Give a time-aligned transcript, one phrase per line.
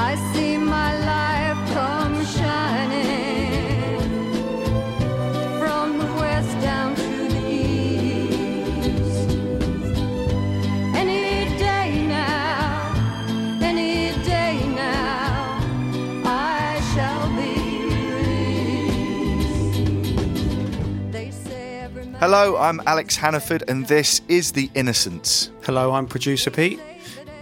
[0.00, 3.98] I see my life come shining
[5.58, 9.28] from the west down to the east.
[10.94, 12.94] Any day now,
[13.60, 15.58] any day now,
[16.24, 17.54] I shall be
[19.42, 19.82] released.
[21.10, 22.20] They say every man.
[22.20, 25.50] Hello, I'm Alex Hannaford, and this is The Innocents.
[25.64, 26.78] Hello, I'm producer Pete,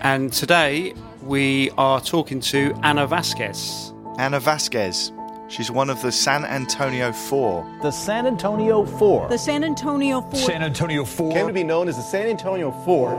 [0.01, 0.95] and today
[1.27, 3.93] we are talking to Anna Vasquez.
[4.19, 5.13] Anna Vasquez.
[5.49, 7.65] She's one of the San Antonio Four.
[7.83, 9.29] The San Antonio Four.
[9.29, 10.41] The San Antonio Four.
[10.41, 11.33] San Antonio 4.
[11.33, 13.13] came to be known as the San Antonio Four.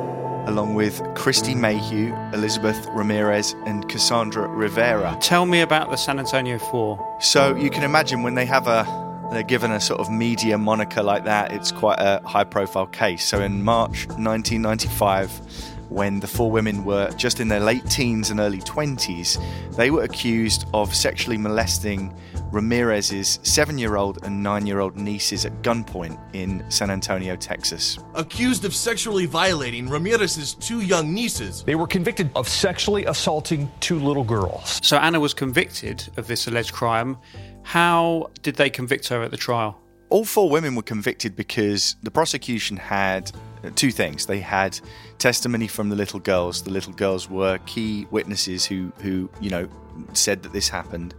[0.47, 5.17] along with Kristie Mayhugh, Elizabeth Ramirez, and Cassandra Rivera.
[5.21, 7.17] Tell me about the San Antonio Four.
[7.21, 8.85] So you can imagine when they have a
[9.31, 13.25] they're given a sort of media moniker like that, it's quite a high profile case.
[13.25, 18.39] So in March 1995, when the four women were just in their late teens and
[18.39, 19.41] early 20s,
[19.75, 22.13] they were accused of sexually molesting
[22.51, 27.97] Ramirez's seven year old and nine year old nieces at gunpoint in San Antonio, Texas.
[28.15, 31.63] accused of sexually violating Ramirez's two young nieces.
[31.63, 34.79] They were convicted of sexually assaulting two little girls.
[34.83, 37.17] So Anna was convicted of this alleged crime.
[37.63, 39.81] How did they convict her at the trial?
[40.09, 43.31] all four women were convicted because the prosecution had
[43.75, 44.25] two things.
[44.25, 44.79] They had
[45.17, 46.63] testimony from the little girls.
[46.63, 49.67] The little girls were key witnesses who, who you know,
[50.13, 51.13] said that this happened.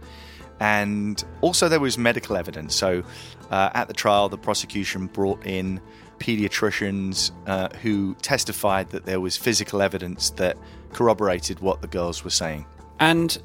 [0.59, 2.75] And also there was medical evidence.
[2.75, 3.03] So
[3.49, 5.79] uh, at the trial, the prosecution brought in
[6.19, 10.57] pediatricians uh, who testified that there was physical evidence that
[10.93, 12.65] corroborated what the girls were saying.
[12.99, 13.41] And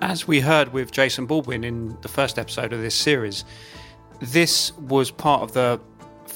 [0.00, 3.44] as we heard with Jason Baldwin in the first episode of this series,
[4.20, 5.80] this was part of the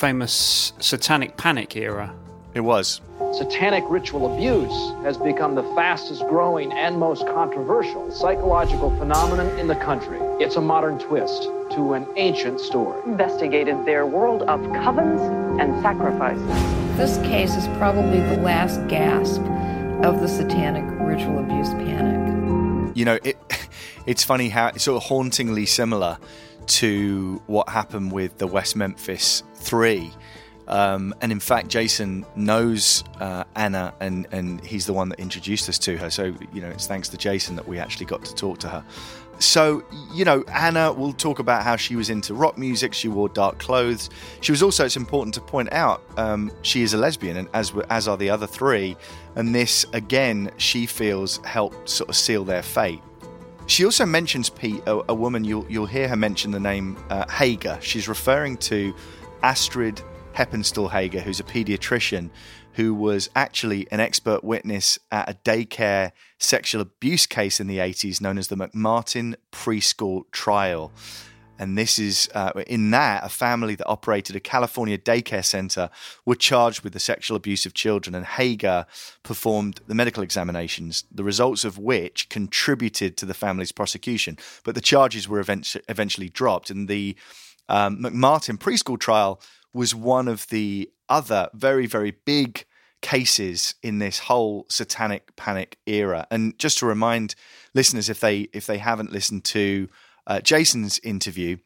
[0.03, 2.13] famous satanic panic era.
[2.55, 3.01] It was.
[3.35, 9.77] Satanic ritual abuse has become the fastest growing and most controversial psychological phenomenon in the
[9.77, 10.19] country.
[10.41, 13.01] It's a modern twist to an ancient story.
[13.07, 15.23] investigated their world of covens
[15.61, 16.49] and sacrifices.
[16.97, 19.41] This case is probably the last gasp
[20.05, 22.97] of the satanic ritual abuse panic.
[22.97, 23.39] you know, it
[24.07, 26.19] it's funny how it's sort of hauntingly similar
[26.67, 30.11] to what happened with the West Memphis Three.
[30.69, 35.69] Um, and in fact, Jason knows uh, Anna, and, and he's the one that introduced
[35.69, 36.09] us to her.
[36.09, 38.85] So, you know, it's thanks to Jason that we actually got to talk to her.
[39.39, 39.83] So,
[40.15, 42.95] you know, Anna will talk about how she was into rock music.
[42.95, 44.09] She wore dark clothes.
[44.41, 47.73] She was also, it's important to point out, um, she is a lesbian, and as
[47.91, 48.97] as are the other three.
[49.35, 53.03] And this, again, she feels helped sort of seal their fate.
[53.67, 55.45] She also mentions Pete, a, a woman.
[55.45, 57.79] You'll you'll hear her mention the name uh, Heger.
[57.81, 58.95] She's referring to
[59.43, 60.03] Astrid
[60.35, 62.31] Heppenstall Heger, who's a pediatrician
[62.75, 68.21] who was actually an expert witness at a daycare sexual abuse case in the 80s
[68.21, 70.91] known as the McMartin Preschool Trial.
[71.59, 75.91] And this is uh, in that a family that operated a California daycare center
[76.25, 78.87] were charged with the sexual abuse of children, and Heger
[79.23, 84.39] performed the medical examinations, the results of which contributed to the family's prosecution.
[84.65, 87.17] But the charges were event- eventually dropped, and the
[87.69, 89.41] um, McMartin preschool trial
[89.73, 92.65] was one of the other very, very big
[93.01, 96.27] cases in this whole satanic panic era.
[96.31, 97.35] And just to remind
[97.75, 99.89] listeners, if they if they haven't listened to
[100.27, 101.57] uh, Jason's interview,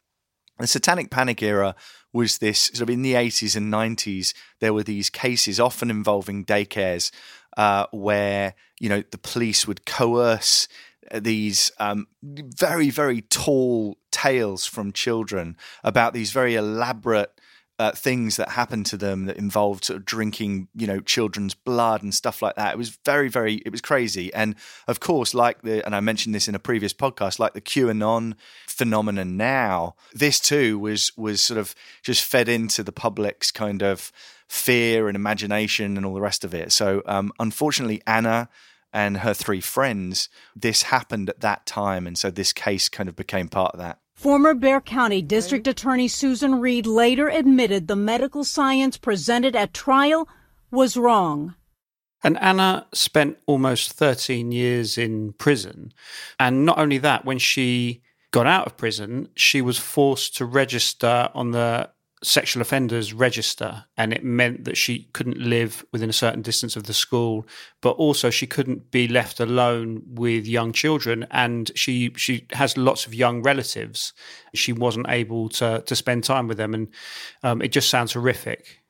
[0.59, 1.75] the satanic panic era
[2.13, 6.47] was this sort of in the 80s and 90s there were these cases often involving
[6.47, 7.11] daycares
[7.59, 10.67] uh, where you know the police would coerce
[11.13, 17.39] these um, very very tall tales from children about these very elaborate
[17.79, 22.03] uh, things that happened to them that involved sort of drinking, you know, children's blood
[22.03, 22.73] and stuff like that.
[22.73, 24.33] It was very, very, it was crazy.
[24.33, 24.55] And
[24.89, 28.33] of course, like the, and I mentioned this in a previous podcast, like the QAnon
[28.67, 34.11] phenomenon now, this too was was sort of just fed into the public's kind of
[34.49, 36.73] fear and imagination and all the rest of it.
[36.73, 38.49] So, um, unfortunately, Anna
[38.91, 43.17] and her three friends, this happened at that time, and so this case kind of
[43.17, 43.99] became part of that.
[44.17, 50.27] Former Bexar County District Attorney Susan Reed later admitted the medical science presented at trial
[50.71, 51.55] was wrong.
[52.25, 55.93] And Anna spent almost 13 years in prison.
[56.41, 61.29] And not only that, when she got out of prison, she was forced to register
[61.35, 61.91] on the
[62.23, 63.85] sexual offenders register.
[63.97, 67.47] And it meant that she couldn't live within a certain distance of the school,
[67.81, 71.27] but also she couldn't be left alone with young children.
[71.31, 74.13] And she, she has lots of young relatives.
[74.55, 76.75] She wasn't able to, to spend time with them.
[76.75, 76.89] And
[77.43, 78.83] um, it just sounds horrific.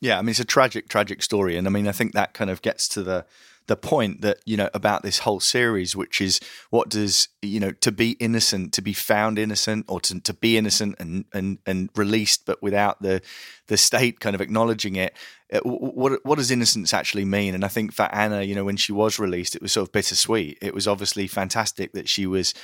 [0.00, 2.50] Yeah, I mean it's a tragic, tragic story, and I mean I think that kind
[2.50, 3.26] of gets to the
[3.68, 7.70] the point that you know about this whole series, which is what does you know
[7.70, 11.90] to be innocent, to be found innocent, or to, to be innocent and, and and
[11.94, 13.22] released, but without the
[13.68, 15.14] the state kind of acknowledging it.
[15.52, 17.54] Uh, what what does innocence actually mean?
[17.54, 19.92] And I think for Anna, you know, when she was released, it was sort of
[19.92, 20.58] bittersweet.
[20.60, 22.54] It was obviously fantastic that she was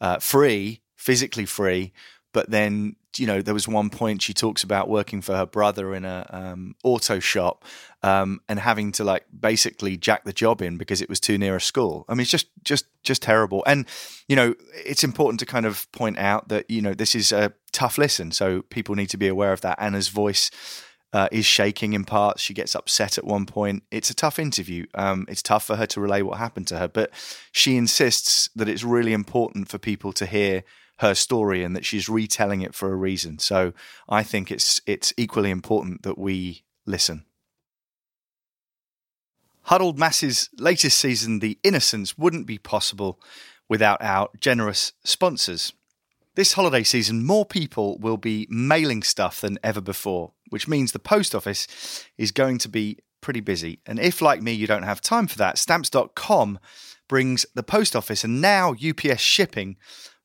[0.00, 1.92] uh, free, physically free,
[2.32, 5.94] but then you know there was one point she talks about working for her brother
[5.94, 7.64] in a um, auto shop
[8.02, 11.56] um, and having to like basically jack the job in because it was too near
[11.56, 13.86] a school i mean it's just just just terrible and
[14.28, 14.54] you know
[14.84, 18.30] it's important to kind of point out that you know this is a tough listen
[18.30, 20.50] so people need to be aware of that anna's voice
[21.12, 22.42] uh, is shaking in parts.
[22.42, 23.82] She gets upset at one point.
[23.90, 24.86] It's a tough interview.
[24.94, 27.10] Um, it's tough for her to relay what happened to her, but
[27.52, 30.64] she insists that it's really important for people to hear
[31.02, 33.38] her story and that she's retelling it for a reason.
[33.38, 33.72] So
[34.08, 37.24] I think it's it's equally important that we listen.
[39.66, 43.20] Huddled Mass's latest season, The Innocents, wouldn't be possible
[43.68, 45.72] without our generous sponsors.
[46.34, 50.98] This holiday season, more people will be mailing stuff than ever before, which means the
[50.98, 51.68] post office
[52.16, 53.80] is going to be pretty busy.
[53.86, 56.58] And if, like me, you don't have time for that, stamps.com
[57.08, 59.76] brings the post office and now UPS shipping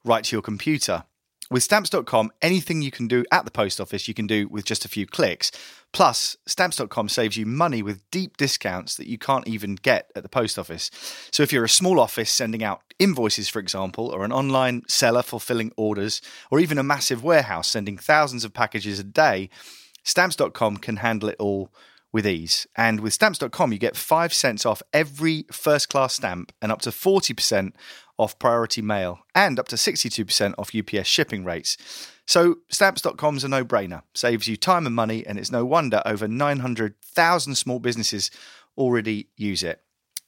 [0.08, 1.04] right to your computer.
[1.50, 4.84] With stamps.com, anything you can do at the post office, you can do with just
[4.84, 5.50] a few clicks.
[5.94, 10.30] Plus, stamps.com saves you money with deep discounts that you can't even get at the
[10.30, 10.92] post office.
[11.32, 15.24] So, if you're a small office sending out invoices, for example, or an online seller
[15.24, 16.22] fulfilling orders,
[16.52, 19.50] or even a massive warehouse sending thousands of packages a day,
[20.04, 21.72] stamps.com can handle it all
[22.12, 22.68] with ease.
[22.76, 26.90] And with stamps.com, you get 5 cents off every first class stamp and up to
[26.90, 27.74] 40%
[28.18, 31.78] off priority mail and up to 62% off UPS shipping rates.
[32.26, 34.04] So stamps.com is a no-brainer.
[34.14, 38.32] Saves you time and money and it's no wonder over 900,000 small businesses
[38.78, 39.82] already use it.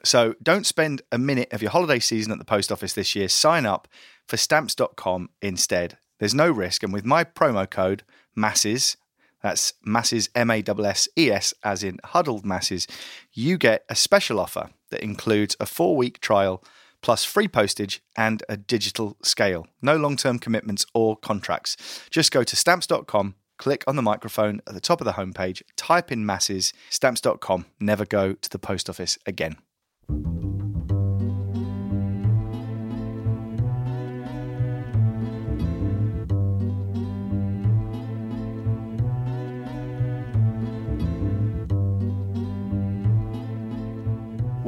[0.04, 3.28] So don't spend a minute of your holiday season at the post office this year.
[3.28, 3.88] Sign up
[4.28, 5.98] for stamps.com instead.
[6.20, 8.04] There's no risk and with my promo code
[8.36, 8.96] masses
[9.42, 12.88] that's masses M A S S E S as in huddled masses,
[13.32, 16.64] you get a special offer that includes a 4-week trial
[17.02, 19.68] plus free postage and a digital scale.
[19.82, 21.78] No long term commitments or contracts.
[22.10, 26.12] Just go to stamps.com, click on the microphone at the top of the homepage, type
[26.12, 29.58] in masses, stamps.com, never go to the post office again.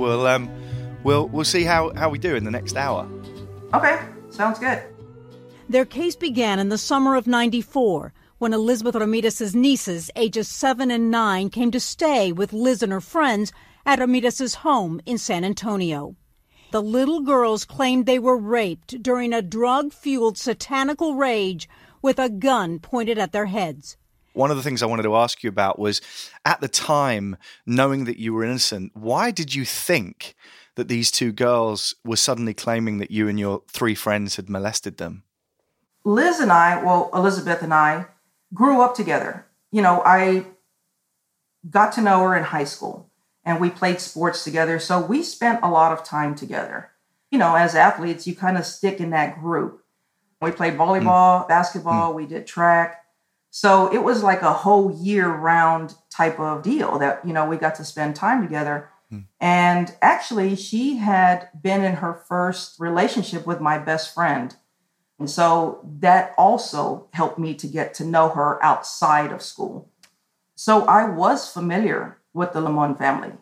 [0.01, 0.49] Well, um,
[1.03, 3.07] we'll we'll see how, how we do in the next hour.
[3.73, 3.99] Okay,
[4.29, 4.81] sounds good.
[5.69, 11.11] Their case began in the summer of 94 when Elizabeth Ramirez's nieces, ages 7 and
[11.11, 13.53] 9, came to stay with Liz and her friends
[13.85, 16.15] at Ramirez's home in San Antonio.
[16.71, 21.69] The little girls claimed they were raped during a drug fueled satanical rage
[22.01, 23.95] with a gun pointed at their heads.
[24.33, 26.01] One of the things I wanted to ask you about was
[26.45, 30.35] at the time, knowing that you were innocent, why did you think
[30.75, 34.97] that these two girls were suddenly claiming that you and your three friends had molested
[34.97, 35.23] them?
[36.03, 38.07] Liz and I, well, Elizabeth and I,
[38.53, 39.45] grew up together.
[39.71, 40.45] You know, I
[41.69, 43.09] got to know her in high school
[43.45, 44.79] and we played sports together.
[44.79, 46.91] So we spent a lot of time together.
[47.31, 49.83] You know, as athletes, you kind of stick in that group.
[50.41, 51.47] We played volleyball, mm.
[51.47, 52.15] basketball, mm.
[52.15, 53.03] we did track.
[53.51, 57.57] So it was like a whole year round type of deal that, you know, we
[57.57, 58.89] got to spend time together.
[59.39, 64.55] And actually, she had been in her first relationship with my best friend.
[65.19, 69.89] And so that also helped me to get to know her outside of school.
[70.55, 73.33] So I was familiar with the Limon family.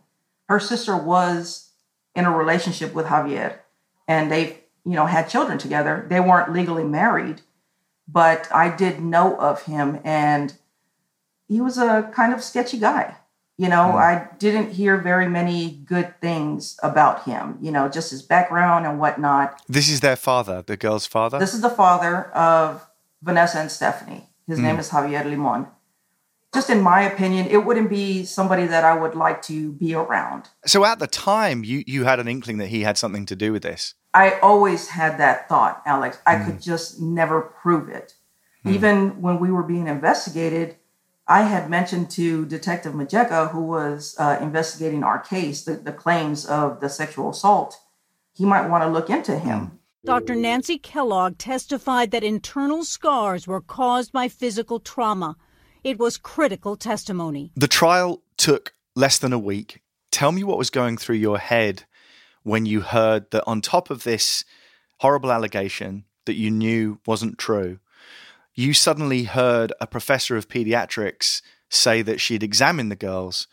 [0.47, 1.71] Her sister was
[2.15, 3.59] in a relationship with Javier
[4.07, 6.05] and they, you know, had children together.
[6.09, 7.41] They weren't legally married,
[8.07, 10.53] but I did know of him and
[11.47, 13.15] he was a kind of sketchy guy.
[13.59, 13.95] You know, mm.
[13.95, 19.01] I didn't hear very many good things about him, you know, just his background and
[19.01, 19.61] whatnot.
[19.67, 21.37] This is their father, the girl's father?
[21.39, 22.87] This is the father of
[23.21, 24.29] Vanessa and Stephanie.
[24.47, 24.63] His mm.
[24.63, 25.67] name is Javier Limon.
[26.53, 30.47] Just in my opinion, it wouldn't be somebody that I would like to be around.
[30.65, 33.51] So at the time, you, you had an inkling that he had something to do
[33.51, 33.93] with this?
[34.13, 36.17] I always had that thought, Alex.
[36.25, 36.45] I mm.
[36.45, 38.13] could just never prove it.
[38.65, 38.71] Mm.
[38.73, 40.77] Even when we were being investigated,
[41.29, 46.47] I had mentioned to Detective Majeka, who was uh, investigating our case, the, the claims
[46.47, 47.77] of the sexual assault,
[48.33, 49.79] he might want to look into him.
[50.03, 50.33] Dr.
[50.33, 55.35] Nancy Kellogg testified that internal scars were caused by physical trauma.
[55.83, 57.51] It was critical testimony.
[57.55, 59.81] The trial took less than a week.
[60.09, 61.83] Tell me what was going through your head
[62.41, 64.45] when you heard that on top of this
[64.97, 67.79] horrible allegation that you knew wasn't true,
[68.59, 73.47] you suddenly heard a professor of pediatrics say that she'd examined the girls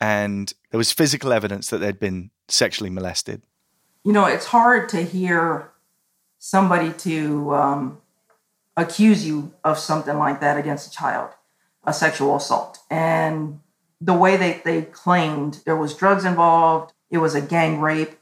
[0.00, 3.42] and there was physical evidence that they'd been sexually molested.
[4.04, 5.70] You know, it's hard to hear
[6.40, 8.00] somebody to um,
[8.76, 11.30] accuse you of something like that against a child,
[11.84, 12.80] a sexual assault.
[12.90, 13.60] And
[14.00, 18.18] the way they, they claimed there was drugs involved, it was a gang rape.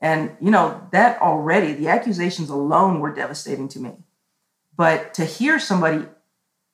[0.00, 3.92] And, you know, that already, the accusations alone were devastating to me.
[4.76, 6.06] But to hear somebody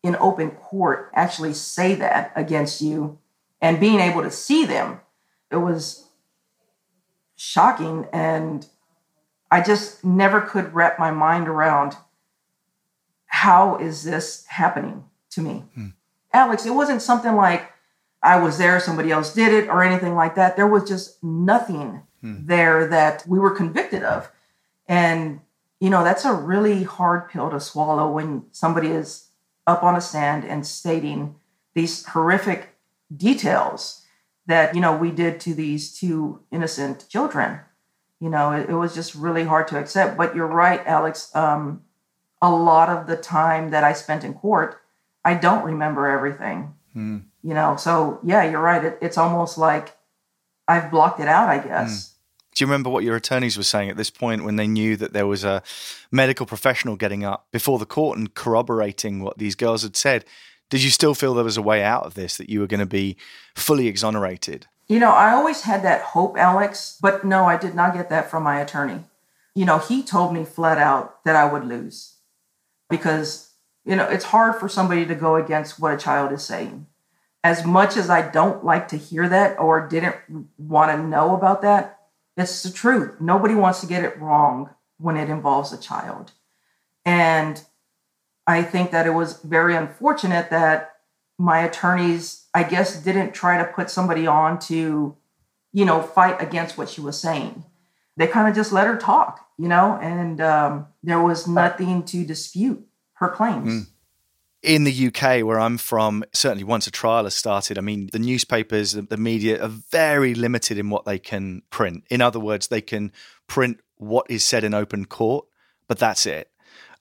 [0.02, 3.18] in open court actually say that against you
[3.60, 5.00] and being able to see them,
[5.50, 6.08] it was
[7.36, 8.06] shocking.
[8.12, 8.66] And
[9.50, 11.96] I just never could wrap my mind around
[13.26, 15.64] how is this happening to me?
[15.74, 15.88] Hmm.
[16.32, 17.70] Alex, it wasn't something like
[18.22, 20.56] I was there, somebody else did it, or anything like that.
[20.56, 22.46] There was just nothing hmm.
[22.46, 24.30] there that we were convicted of.
[24.86, 25.40] And,
[25.80, 29.28] you know, that's a really hard pill to swallow when somebody is
[29.66, 31.36] up on a stand and stating
[31.74, 32.76] these horrific
[33.14, 34.04] details
[34.46, 37.60] that, you know, we did to these two innocent children.
[38.20, 40.16] You know, it, it was just really hard to accept.
[40.16, 41.34] But you're right, Alex.
[41.36, 41.82] Um,
[42.42, 44.80] a lot of the time that I spent in court,
[45.24, 46.74] I don't remember everything.
[46.92, 47.18] Hmm.
[47.42, 48.84] You know, so yeah, you're right.
[48.84, 49.96] It, it's almost like
[50.66, 52.08] I've blocked it out, I guess.
[52.08, 52.17] Hmm.
[52.58, 55.12] Do you remember what your attorneys were saying at this point when they knew that
[55.12, 55.62] there was a
[56.10, 60.24] medical professional getting up before the court and corroborating what these girls had said?
[60.68, 62.80] Did you still feel there was a way out of this, that you were going
[62.80, 63.16] to be
[63.54, 64.66] fully exonerated?
[64.88, 68.28] You know, I always had that hope, Alex, but no, I did not get that
[68.28, 69.04] from my attorney.
[69.54, 72.14] You know, he told me flat out that I would lose
[72.90, 73.52] because,
[73.84, 76.88] you know, it's hard for somebody to go against what a child is saying.
[77.44, 80.16] As much as I don't like to hear that or didn't
[80.58, 81.97] want to know about that,
[82.38, 83.20] it's the truth.
[83.20, 86.32] Nobody wants to get it wrong when it involves a child.
[87.04, 87.62] And
[88.46, 90.94] I think that it was very unfortunate that
[91.38, 95.16] my attorneys, I guess, didn't try to put somebody on to,
[95.72, 97.64] you know, fight against what she was saying.
[98.16, 102.24] They kind of just let her talk, you know, and um, there was nothing to
[102.24, 103.72] dispute her claims.
[103.72, 103.86] Mm.
[104.62, 108.18] In the UK, where I'm from, certainly once a trial has started, I mean, the
[108.18, 112.04] newspapers, the, media are very limited in what they can print.
[112.10, 113.12] In other words, they can
[113.46, 115.46] print what is said in open court,
[115.86, 116.50] but that's it.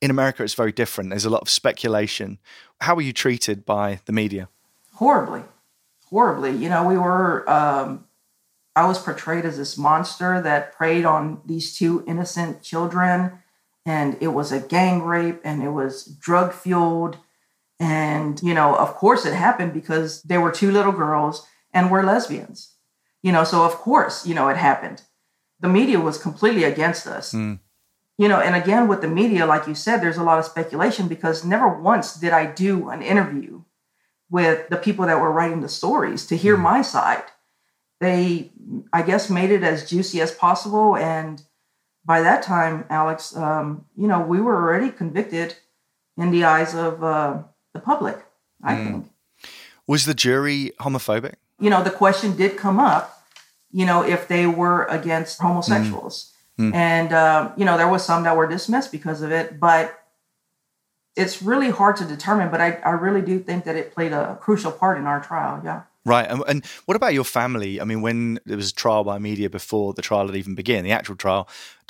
[0.01, 1.09] In America, it's very different.
[1.09, 2.37] There's a lot of speculation.
[2.81, 4.49] How were you treated by the media?
[4.93, 5.41] Horribly,
[6.09, 6.51] horribly.
[6.51, 7.49] You know, we were.
[7.49, 8.05] Um,
[8.75, 13.39] I was portrayed as this monster that preyed on these two innocent children,
[13.87, 17.17] and it was a gang rape, and it was drug fueled,
[17.79, 22.03] and you know, of course, it happened because there were two little girls and were
[22.03, 22.73] lesbians.
[23.23, 25.01] You know, so of course, you know, it happened.
[25.59, 27.33] The media was completely against us.
[27.33, 27.59] Mm
[28.17, 31.07] you know, and again with the media, like you said, there's a lot of speculation
[31.07, 33.61] because never once did I do an interview
[34.29, 36.63] with the people that were writing the stories to hear mm-hmm.
[36.63, 37.23] my side.
[37.99, 38.51] They,
[38.91, 40.95] I guess, made it as juicy as possible.
[40.95, 41.41] And
[42.05, 45.55] by that time, Alex, um, you know, we were already convicted
[46.17, 47.43] in the eyes of uh,
[47.77, 48.17] the public,
[48.63, 48.83] I mm.
[48.83, 49.11] think.
[49.87, 51.35] Was the jury homophobic?
[51.59, 53.23] You know, the question did come up,
[53.71, 56.31] you know, if they were against homosexuals.
[56.31, 56.73] Mm Mm.
[56.73, 60.03] And, uh, you know, there was some that were dismissed because of it, but
[61.15, 62.49] it's really hard to determine.
[62.49, 65.61] But I, I really do think that it played a crucial part in our trial.
[65.63, 65.83] Yeah.
[66.03, 66.27] Right.
[66.29, 67.81] And, and, what about your family?
[67.81, 70.83] I mean, when there was a trial by media before the trial had even begun,
[70.83, 71.49] the actual trial,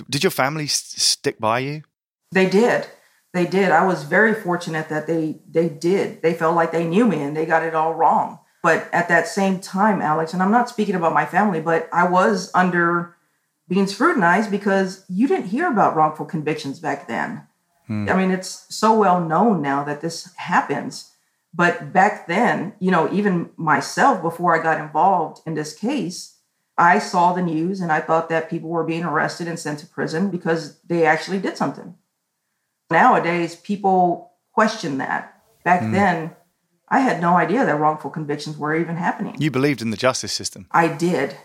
[0.10, 1.84] did your family s- stick by you?
[2.32, 2.88] They did.
[3.34, 3.72] They did.
[3.72, 6.22] I was very fortunate that they they did.
[6.22, 8.40] They felt like they knew me and they got it all wrong.
[8.64, 12.08] But at that same time, Alex, and I'm not speaking about my family, but I
[12.08, 13.16] was under
[13.68, 17.44] being scrutinized because you didn't hear about wrongful convictions back then.
[17.88, 18.10] Hmm.
[18.10, 21.14] I mean, it's so well known now that this happens.
[21.54, 26.36] But back then, you know, even myself, before I got involved in this case,
[26.78, 29.88] I saw the news and I thought that people were being arrested and sent to
[29.88, 31.96] prison because they actually did something.
[32.90, 35.42] Nowadays, people question that.
[35.64, 35.92] Back hmm.
[35.92, 36.36] then,
[36.90, 39.36] I had no idea that wrongful convictions were even happening.
[39.40, 40.68] You believed in the justice system.
[40.72, 41.36] I did.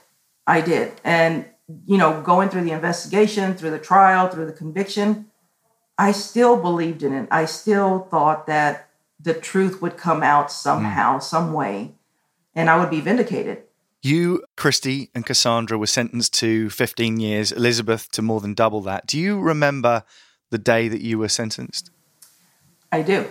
[0.46, 0.92] I did.
[1.04, 1.46] And
[1.86, 5.26] you know, going through the investigation, through the trial, through the conviction,
[5.98, 7.28] I still believed in it.
[7.30, 8.88] I still thought that
[9.20, 11.22] the truth would come out somehow, mm.
[11.22, 11.94] some way,
[12.54, 13.62] and I would be vindicated.
[14.02, 19.06] You, Kristie, and Cassandra were sentenced to 15 years, Elizabeth to more than double that.
[19.06, 20.02] Do you remember
[20.52, 21.90] the day that you were sentenced?
[22.92, 23.26] I do.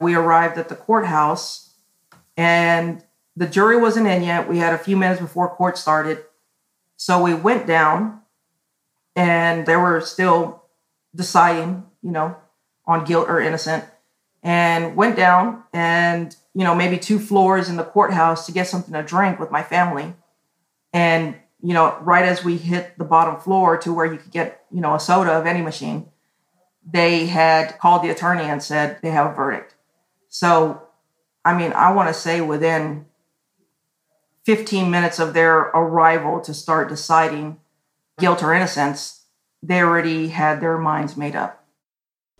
[0.00, 1.72] We arrived at the courthouse
[2.36, 3.02] and
[3.36, 4.48] the jury wasn't in yet.
[4.48, 6.24] We had a few minutes before court started.
[6.96, 8.20] So we went down
[9.14, 10.64] and they were still
[11.14, 12.36] deciding, you know,
[12.86, 13.84] on guilt or innocent.
[14.42, 18.94] And went down and, you know, maybe two floors in the courthouse to get something
[18.94, 20.14] to drink with my family.
[20.92, 24.64] And, you know, right as we hit the bottom floor to where you could get,
[24.72, 26.08] you know, a soda of any machine,
[26.84, 29.74] they had called the attorney and said they have a verdict.
[30.28, 30.82] So,
[31.44, 33.06] I mean, I want to say within
[34.44, 37.58] 15 minutes of their arrival to start deciding
[38.18, 39.26] guilt or innocence,
[39.62, 41.64] they already had their minds made up.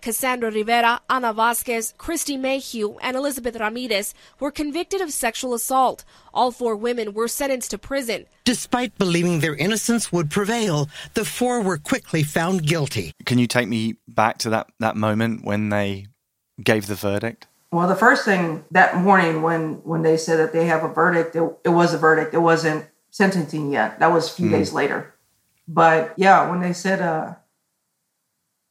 [0.00, 6.05] Cassandra Rivera, Anna Vasquez, Kristie Mayhugh, and Elizabeth Ramirez were convicted of sexual assault.
[6.33, 8.26] All four women were sentenced to prison.
[8.45, 13.12] Despite believing their innocence would prevail, the four were quickly found guilty.
[13.26, 16.07] Can you take me back to that, that moment when they
[16.62, 17.47] gave the verdict?
[17.71, 21.37] Well, the first thing that morning when when they said that they have a verdict,
[21.37, 22.33] it, it was a verdict.
[22.33, 23.99] It wasn't sentencing yet.
[23.99, 24.52] That was a few Mm.
[24.52, 25.14] days later.
[25.69, 27.35] But yeah, when they said, uh,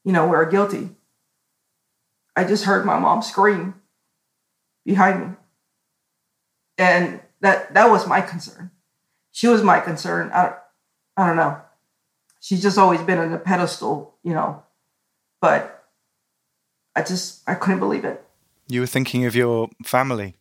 [0.04, 0.96] you know, we're guilty,
[2.38, 3.74] I just heard my mom scream
[4.86, 5.36] behind me,
[6.78, 8.70] and that that was my concern.
[9.32, 10.30] She was my concern.
[10.32, 10.54] I,
[11.18, 11.60] I don't know.
[12.40, 14.62] She's just always been on a pedestal, you know,
[15.42, 15.84] but
[16.96, 18.24] I just I couldn't believe it.
[18.68, 20.36] You were thinking of your family.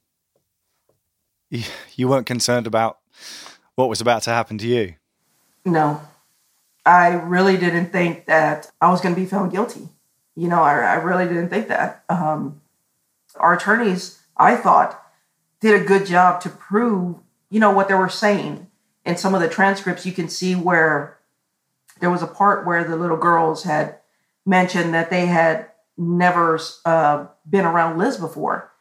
[1.48, 1.62] You,
[1.94, 2.98] you weren't concerned about
[3.74, 4.96] what was about to happen to you.
[5.64, 6.02] No,
[6.84, 9.88] I really didn't think that I was going to be found guilty.
[10.36, 12.04] You know, I, I really didn't think that.
[12.08, 12.60] Um,
[13.36, 15.02] our attorneys, I thought,
[15.60, 17.16] did a good job to prove,
[17.50, 18.68] you know, what they were saying.
[19.04, 21.18] In some of the transcripts, you can see where
[22.00, 23.98] there was a part where the little girls had
[24.44, 28.72] mentioned that they had never uh, been around Liz before.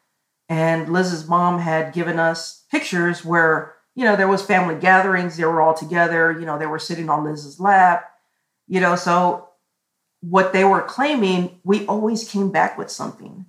[0.49, 5.45] And Liz's mom had given us pictures where, you know, there was family gatherings, they
[5.45, 8.11] were all together, you know, they were sitting on Liz's lap,
[8.67, 9.44] you know, so
[10.29, 13.45] what they were claiming, we always came back with something.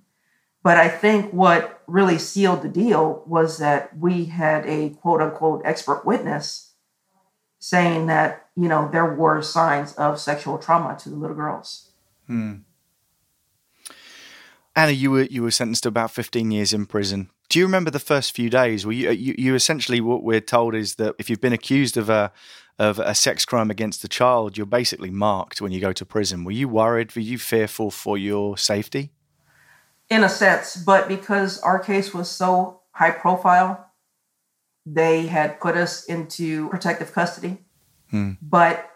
[0.63, 5.61] But I think what really sealed the deal was that we had a quote unquote
[5.65, 6.73] expert witness
[7.59, 11.89] saying that, you know, there were signs of sexual trauma to the little girls.
[12.27, 12.55] Hmm.
[14.75, 17.31] Anna, you were you were sentenced to about fifteen years in prison.
[17.49, 18.85] Do you remember the first few days?
[18.85, 22.09] Were you, you, you essentially what we're told is that if you've been accused of
[22.09, 22.31] a
[22.79, 26.43] of a sex crime against a child, you're basically marked when you go to prison.
[26.43, 27.15] Were you worried?
[27.15, 29.11] Were you fearful for your safety?
[30.09, 33.91] In a sense, but because our case was so high profile,
[34.85, 37.65] they had put us into protective custody.
[38.09, 38.33] Hmm.
[38.41, 38.89] But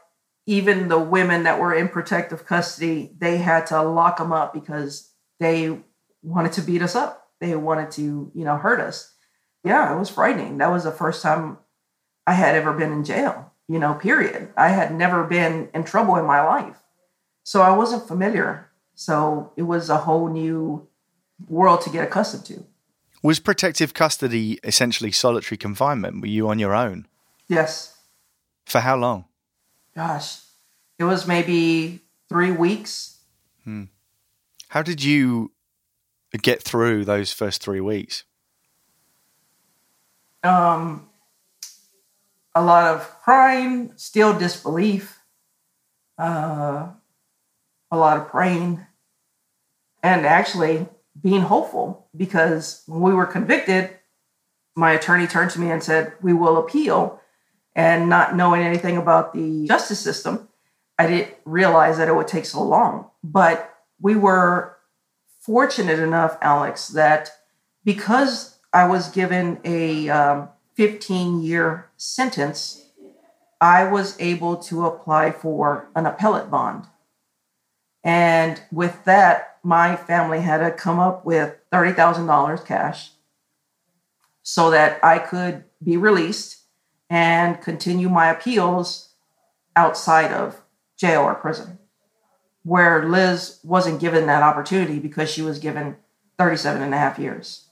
[0.46, 5.12] even the women that were in protective custody, they had to lock them up because
[5.40, 5.80] they
[6.24, 7.30] wanted to beat us up.
[7.40, 9.14] They wanted to, you know, hurt us.
[9.64, 10.58] Yeah, it was frightening.
[10.60, 11.58] That was the first time
[12.26, 14.50] I had ever been in jail, you know, period.
[14.58, 16.78] I had never been in trouble in my life.
[17.44, 18.70] So I wasn't familiar.
[18.96, 20.88] So it was a whole new
[21.48, 22.66] world to get accustomed to.
[23.24, 26.22] Was protective custody essentially solitary confinement?
[26.22, 27.08] Were you on your own?
[27.48, 27.98] Yes.
[28.66, 29.26] For how long?
[29.96, 30.40] Gosh,
[31.00, 33.20] it was maybe three weeks.
[33.64, 33.86] Hmm.
[34.70, 35.52] How did you
[36.42, 38.26] get through those first three weeks?
[40.44, 41.08] Um,
[42.56, 45.20] a lot of crying, still disbelief,
[46.18, 46.90] uh,
[47.90, 48.86] a lot of praying,
[50.04, 50.88] and actually
[51.20, 53.90] being hopeful because when we were convicted,
[54.76, 57.20] my attorney turned to me and said, We will appeal.
[57.74, 60.50] And not knowing anything about the justice system,
[61.00, 63.10] I didn't realize that it would take so long.
[63.24, 64.78] But we were
[65.40, 67.32] fortunate enough, Alex, that
[67.86, 72.86] because I was given a um, 15 year sentence,
[73.60, 76.88] I was able to apply for an appellate bond.
[78.04, 83.12] And with that, my family had to come up with $30,000 cash
[84.42, 86.64] so that I could be released
[87.10, 89.10] and continue my appeals
[89.76, 90.62] outside of
[90.98, 91.78] jail or prison,
[92.64, 95.98] where Liz wasn't given that opportunity because she was given
[96.40, 97.68] 37 and a half years.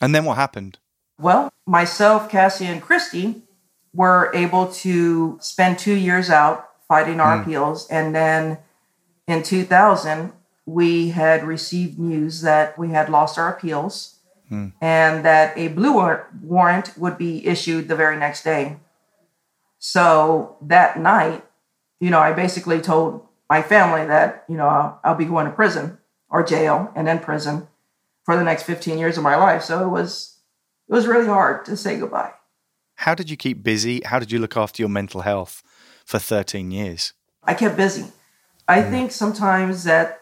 [0.00, 0.78] And then what happened?
[1.18, 3.42] Well, myself, Cassie, and Kristie
[3.94, 7.42] were able to spend two years out fighting our Mm.
[7.42, 7.86] appeals.
[7.88, 8.58] And then
[9.26, 10.32] in 2000,
[10.66, 14.16] we had received news that we had lost our appeals
[14.48, 14.68] Hmm.
[14.80, 18.76] and that a blue war- warrant would be issued the very next day.
[19.78, 21.44] So that night,
[22.00, 25.52] you know, I basically told my family that, you know, I'll, I'll be going to
[25.52, 25.98] prison
[26.30, 27.68] or jail and then prison
[28.24, 29.62] for the next 15 years of my life.
[29.62, 30.31] So it was
[30.88, 32.32] it was really hard to say goodbye.
[32.96, 34.00] How did you keep busy?
[34.04, 35.62] How did you look after your mental health
[36.04, 37.14] for 13 years?
[37.42, 38.06] I kept busy.
[38.68, 38.90] I mm.
[38.90, 40.20] think sometimes that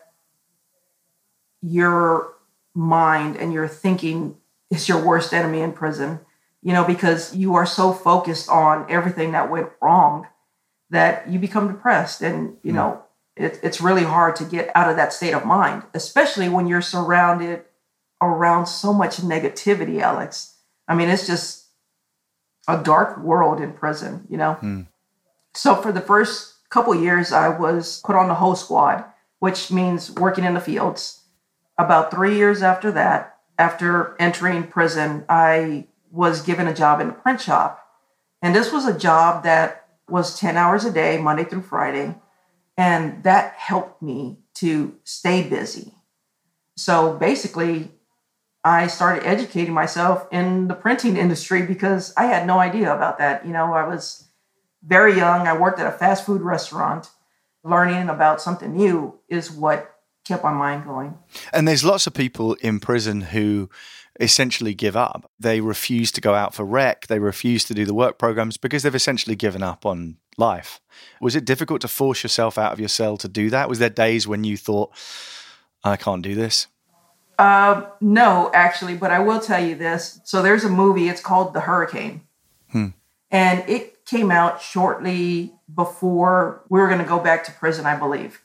[1.61, 2.35] your
[2.75, 4.37] mind and your thinking
[4.70, 6.20] is your worst enemy in prison,
[6.62, 10.27] you know, because you are so focused on everything that went wrong
[10.90, 12.23] that you become depressed.
[12.23, 12.77] And, you mm.
[12.77, 13.03] know,
[13.37, 16.83] it, it's really hard to get out of that state of mind, especially when you're
[16.83, 17.64] surrounded
[18.21, 20.57] around so much negativity, Alex.
[20.87, 21.67] I mean, it's just
[22.69, 24.55] a dark world in prison, you know?
[24.55, 24.83] Hmm.
[25.55, 29.05] So for the first couple years, I was put on the hoe squad,
[29.39, 31.25] which means working in the fields.
[31.79, 37.13] About three years after that, after entering prison, I was given a job in the
[37.13, 37.87] print shop.
[38.43, 42.15] And this was a job that was 10 hours a day, Monday through Friday.
[42.77, 45.93] And that helped me to stay busy.
[46.77, 47.93] So basically,
[48.64, 53.46] I started educating myself in the printing industry because I had no idea about that.
[53.46, 54.29] You know, I was
[54.83, 55.46] very young.
[55.46, 57.09] I worked at a fast food restaurant.
[57.62, 59.94] Learning about something new is what
[60.25, 61.18] kept my mind going.
[61.53, 63.68] And there's lots of people in prison who
[64.18, 65.31] essentially give up.
[65.38, 68.83] They refuse to go out for rec, they refuse to do the work programs because
[68.83, 70.81] they've essentially given up on life.
[71.20, 73.68] Was it difficult to force yourself out of your cell to do that?
[73.68, 74.92] Was there days when you thought,
[75.83, 76.66] I can't do this?
[77.40, 80.20] Uh, no, actually, but I will tell you this.
[80.24, 82.20] So there's a movie, it's called The Hurricane.
[82.70, 82.88] Hmm.
[83.31, 87.96] And it came out shortly before we were going to go back to prison, I
[87.96, 88.42] believe.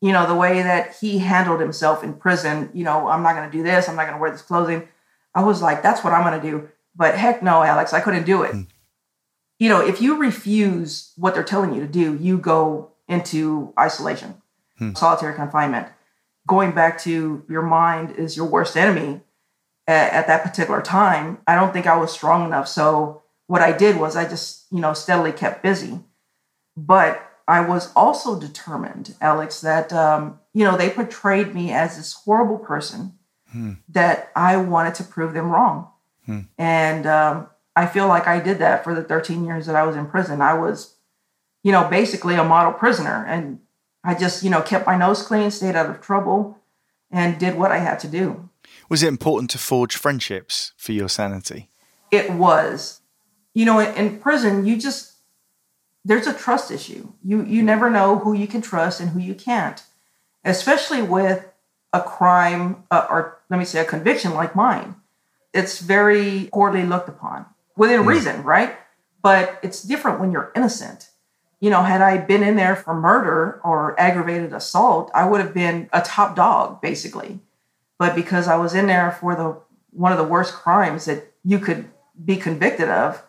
[0.00, 3.50] You know, the way that he handled himself in prison, you know, I'm not going
[3.50, 4.86] to do this, I'm not going to wear this clothing.
[5.34, 6.68] I was like, that's what I'm going to do.
[6.94, 8.54] But heck no, Alex, I couldn't do it.
[9.58, 14.40] You know, if you refuse what they're telling you to do, you go into isolation,
[14.78, 14.94] Hmm.
[14.94, 15.88] solitary confinement.
[16.50, 19.20] Going back to your mind is your worst enemy
[19.86, 22.66] at, at that particular time, I don't think I was strong enough.
[22.66, 26.00] So what I did was I just, you know, steadily kept busy.
[26.76, 32.14] But I was also determined, Alex, that, um, you know, they portrayed me as this
[32.24, 33.14] horrible person
[33.52, 33.72] Hmm.
[33.88, 35.88] that I wanted to prove them wrong.
[36.26, 36.40] Hmm.
[36.56, 39.96] And um, I feel like I did that for the 13 years that I was
[39.96, 40.40] in prison.
[40.40, 40.94] I was,
[41.64, 43.24] you know, basically a model prisoner.
[43.26, 43.58] And
[44.02, 46.58] I just, you know, kept my nose clean, stayed out of trouble,
[47.10, 48.48] and did what I had to do.
[48.88, 51.70] Was it important to forge friendships for your sanity?
[52.10, 53.00] It was.
[53.54, 55.14] You know, in, prison, you just,
[56.04, 57.12] there's a trust issue.
[57.22, 59.82] You you never know who you can trust and who you can't,
[60.44, 61.46] especially with
[61.92, 64.94] a crime uh, or let me say a conviction like mine.
[65.52, 68.76] It's very poorly looked upon within reason, right?
[69.22, 71.09] But it's different when you're innocent.
[71.60, 75.52] You know, had I been in there for murder or aggravated assault, I would have
[75.52, 77.38] been a top dog, basically.
[77.98, 79.60] But because I was in there for the
[79.92, 81.90] one of the worst crimes that you could
[82.24, 83.22] be convicted of,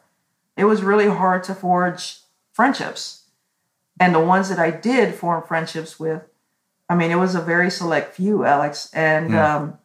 [0.55, 2.19] it was really hard to forge
[2.53, 3.23] friendships.
[3.99, 6.23] And the ones that I did form friendships with,
[6.89, 8.89] I mean, it was a very select few, Alex.
[8.93, 9.55] And Yeah.
[9.55, 9.79] um,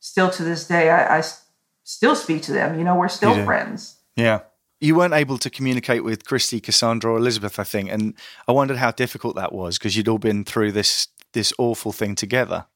[0.00, 1.22] still to this day, I, I,
[1.82, 2.76] still speak to them.
[2.76, 3.96] You know, we're still friends.
[4.16, 4.40] Yeah.
[4.80, 8.14] You weren't able to communicate with Kristie, Cassandra, or Elizabeth, I think, and
[8.46, 12.14] I wondered how difficult that was because you'd all been through this this awful thing
[12.14, 12.66] together.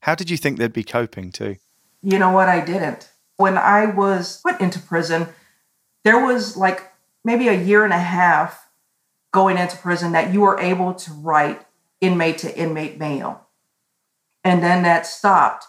[0.00, 1.56] How did you think they'd be coping too?
[2.02, 2.48] You know what?
[2.48, 3.10] I didn't.
[3.36, 5.28] When I was put into prison,
[6.04, 6.92] there was like
[7.24, 8.68] maybe a year and a half
[9.32, 11.64] going into prison that you were able to write
[12.00, 13.46] inmate to inmate mail.
[14.44, 15.64] And then that stopped.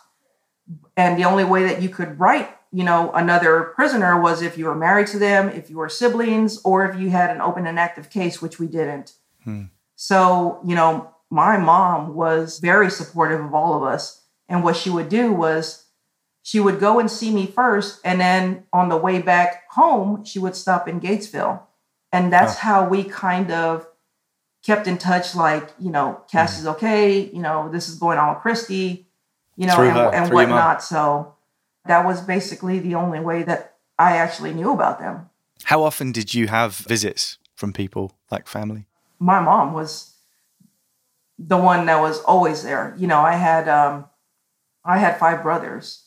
[0.98, 4.66] And the only way that you could write, you know, another prisoner was if you
[4.66, 7.80] were married to them, if you were siblings, or if you had an open and
[7.80, 9.14] active case, which we didn't.
[9.44, 9.66] Hmm.
[9.96, 14.24] So, you know, my mom was very supportive of all of us.
[14.50, 15.86] And what she would do was
[16.42, 18.02] she would go and see me first.
[18.04, 21.62] And then on the way back home, she would stop in Gatesville.
[22.12, 23.88] And that's how we kind of
[24.66, 27.30] kept in touch like, you know, Cass is okay.
[27.30, 29.06] You know, this is going on with Kristie,
[29.56, 30.84] you know, Through and, her, and through whatnot.
[30.84, 31.33] So
[31.86, 35.30] that was basically the only way that I actually knew about them.
[35.64, 38.86] How often did you have visits from people like family?
[39.24, 40.16] my mom was
[41.40, 42.94] the one that was always there.
[42.98, 44.06] You know, I had um
[44.84, 46.04] I had five brothers,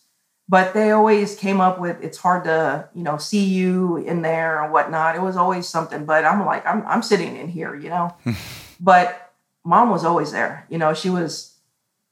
[0.48, 4.62] but they always came up with it's hard to, you know, see you in there
[4.62, 5.16] or whatnot.
[5.16, 6.04] It was always something.
[6.04, 8.14] But I'm like, I'm I'm sitting in here, you know.
[8.80, 9.32] but
[9.64, 10.66] mom was always there.
[10.68, 11.54] You know, she was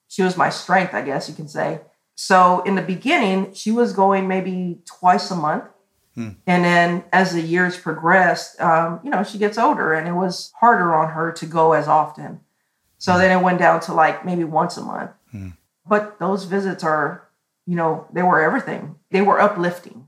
[0.09, 1.81] she was my strength, I guess you can say.
[2.15, 5.65] So in the beginning, she was going maybe twice a month.
[6.15, 6.31] Hmm.
[6.47, 10.53] And then as the years progressed, um, you know, she gets older and it was
[10.61, 12.41] harder on her to go as often.
[12.99, 13.19] So hmm.
[13.19, 15.11] then it went down to like maybe once a month.
[15.31, 15.49] Hmm.
[15.87, 17.29] But those visits are,
[17.67, 18.97] you know, they were everything.
[19.11, 20.07] They were uplifting.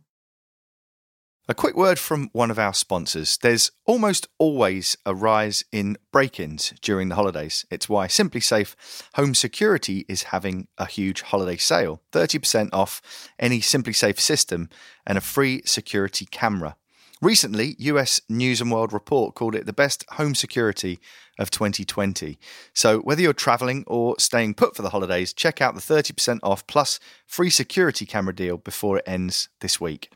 [1.49, 3.39] A quick word from one of our sponsors.
[3.39, 7.65] There's almost always a rise in break ins during the holidays.
[7.71, 8.75] It's why SimpliSafe
[9.15, 13.01] Home Security is having a huge holiday sale 30% off
[13.39, 14.69] any SimpliSafe system
[15.07, 16.75] and a free security camera.
[17.23, 20.99] Recently, US News and World Report called it the best home security
[21.39, 22.41] of 2020.
[22.75, 26.67] So, whether you're traveling or staying put for the holidays, check out the 30% off
[26.67, 30.11] plus free security camera deal before it ends this week.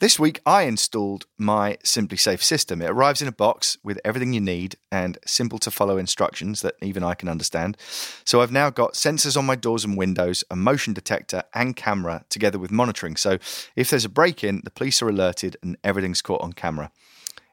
[0.00, 2.80] This week, I installed my SimpliSafe system.
[2.80, 6.76] It arrives in a box with everything you need and simple to follow instructions that
[6.80, 7.76] even I can understand.
[8.24, 12.24] So I've now got sensors on my doors and windows, a motion detector, and camera
[12.28, 13.16] together with monitoring.
[13.16, 13.38] So
[13.74, 16.92] if there's a break in, the police are alerted and everything's caught on camera.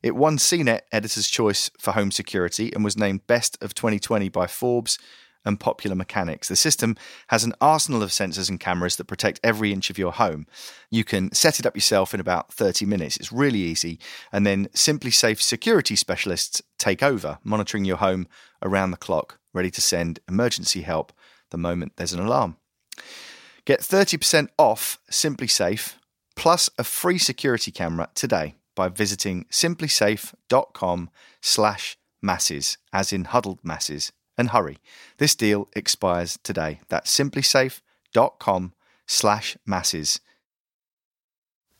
[0.03, 4.45] It won CNET Editor's Choice for Home Security and was named Best of 2020 by
[4.45, 4.99] Forbes
[5.45, 6.47] and Popular Mechanics.
[6.47, 6.95] The system
[7.27, 10.47] has an arsenal of sensors and cameras that protect every inch of your home.
[10.89, 13.17] You can set it up yourself in about 30 minutes.
[13.17, 13.99] It's really easy.
[14.31, 18.27] And then SimpliSafe security specialists take over, monitoring your home
[18.62, 21.13] around the clock, ready to send emergency help
[21.51, 22.58] the moment there's an alarm.
[23.65, 25.95] Get 30% off SimpliSafe
[26.36, 31.10] plus a free security camera today by visiting simplisafe.com
[31.41, 34.78] slash masses, as in huddled masses, and hurry.
[35.17, 36.82] This deal expires today.
[36.89, 38.74] That's simplisafe.com
[39.08, 40.19] slash masses.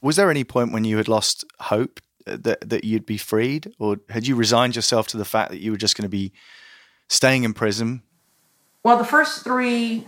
[0.02, 3.74] Was there any point when you had lost hope that, that you'd be freed?
[3.80, 6.32] Or had you resigned yourself to the fact that you were just going to be
[7.10, 8.04] staying in prison?
[8.84, 10.08] Well, the first three,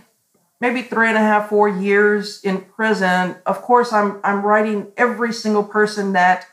[0.60, 5.32] maybe three and a half, four years in prison, of course, I'm, I'm writing every
[5.32, 6.46] single person that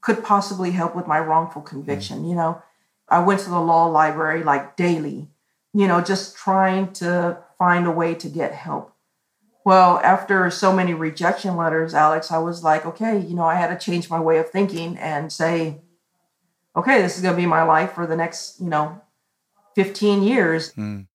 [0.00, 2.24] could possibly help with my wrongful conviction.
[2.24, 2.28] Mm.
[2.28, 2.62] You know,
[3.08, 5.28] I went to the law library like daily
[5.74, 8.94] you know, just trying to find a way to get help.
[9.64, 13.68] Well, after so many rejection letters, Alex, I was like, okay, you know, I had
[13.68, 15.80] to change my way of thinking and say,
[16.74, 19.00] okay, this is going to be my life for the next, you know,
[19.76, 20.72] 15 years.
[20.72, 21.06] Mm.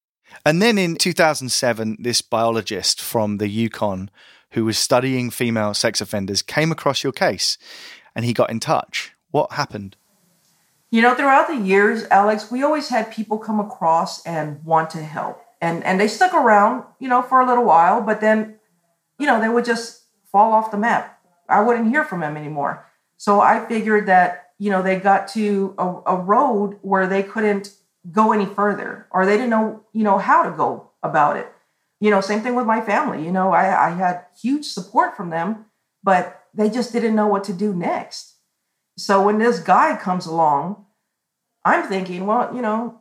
[0.46, 4.10] And then in 2007, this biologist from the Yukon
[4.52, 7.58] who was studying female sex offenders came across your case
[8.16, 9.14] and he got in touch.
[9.32, 9.98] What happened?
[10.90, 15.04] You know, throughout the years, Alex, we always had people come across and want to
[15.04, 15.44] help.
[15.60, 18.60] And and they stuck around, you know, for a little while, but then,
[19.20, 21.20] you know, they would just fall off the map.
[21.50, 22.86] I wouldn't hear from them anymore.
[23.18, 27.74] So I figured that, you know, they got to a, a road where they couldn't
[28.12, 31.52] go any further or they didn't know, you know, how to go about it.
[32.00, 33.26] You know, same thing with my family.
[33.26, 35.66] You know, I, I had huge support from them,
[36.04, 38.36] but they just didn't know what to do next.
[38.98, 40.86] So when this guy comes along,
[41.64, 43.00] I'm thinking, well, you know,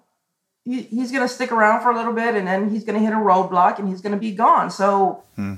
[0.64, 3.04] he, he's going to stick around for a little bit and then he's going to
[3.04, 4.70] hit a roadblock and he's going to be gone.
[4.70, 5.54] So, hmm.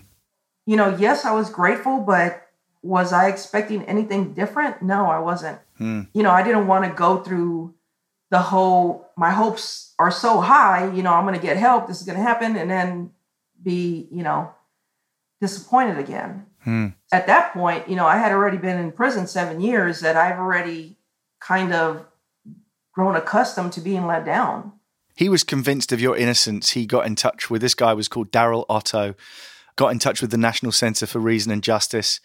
[0.66, 2.46] you know, yes, I was grateful, but
[2.82, 4.82] was I expecting anything different?
[4.82, 5.58] No, I wasn't.
[5.78, 6.02] Hmm.
[6.14, 7.74] You know, I didn't want to go through
[8.30, 12.00] the whole, my hopes are so high, you know, I'm going to get help, this
[12.00, 13.10] is going to happen, and then
[13.62, 14.52] be, you know,
[15.40, 16.46] disappointed again.
[16.68, 16.88] Hmm.
[17.10, 20.38] At that point, you know, I had already been in prison seven years that I've
[20.38, 20.98] already
[21.40, 22.04] kind of
[22.92, 24.72] grown accustomed to being let down.
[25.16, 26.72] He was convinced of your innocence.
[26.72, 29.14] He got in touch with this guy was called Daryl Otto,
[29.76, 32.20] got in touch with the National Center for Reason and Justice.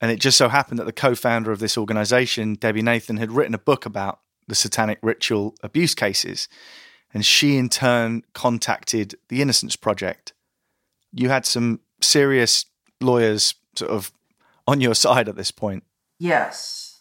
[0.00, 3.32] And it just so happened that the co founder of this organization, Debbie Nathan, had
[3.32, 6.48] written a book about the satanic ritual abuse cases.
[7.12, 10.32] And she, in turn, contacted the Innocence Project.
[11.12, 12.64] You had some serious
[12.98, 14.12] lawyers sort of
[14.66, 15.84] on your side at this point.
[16.18, 17.00] Yes.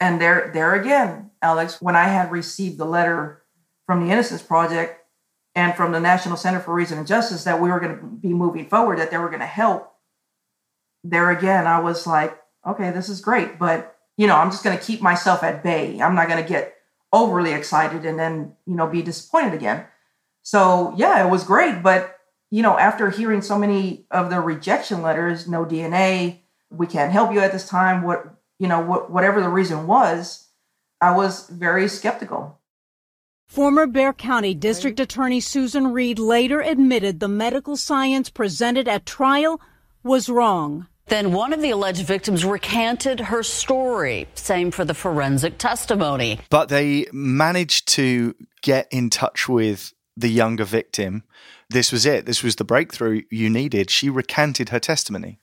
[0.00, 3.42] And there there again, Alex, when I had received the letter
[3.86, 5.00] from the Innocence Project
[5.54, 8.34] and from the National Center for Reason and Justice that we were going to be
[8.34, 9.92] moving forward, that they were going to help,
[11.02, 13.58] there again, I was like, okay, this is great.
[13.58, 16.00] But, you know, I'm just going to keep myself at bay.
[16.00, 16.74] I'm not going to get
[17.12, 19.86] overly excited and then, you know, be disappointed again.
[20.42, 21.82] So, yeah, it was great.
[21.82, 22.15] But
[22.50, 27.32] you know, after hearing so many of the rejection letters, no DNA, we can't help
[27.32, 28.24] you at this time, what,
[28.58, 30.48] you know, what, whatever the reason was,
[31.00, 32.60] I was very skeptical.
[33.46, 39.60] Former Bexar County District Attorney Susan Reed later admitted the medical science presented at trial
[40.02, 40.88] was wrong.
[41.08, 44.26] Then one of the alleged victims recanted her story.
[44.34, 46.40] Same for the forensic testimony.
[46.50, 51.22] But they managed to get in touch with the younger victim
[51.68, 52.26] this was it.
[52.26, 53.90] This was the breakthrough you needed.
[53.90, 55.40] She recanted her testimony.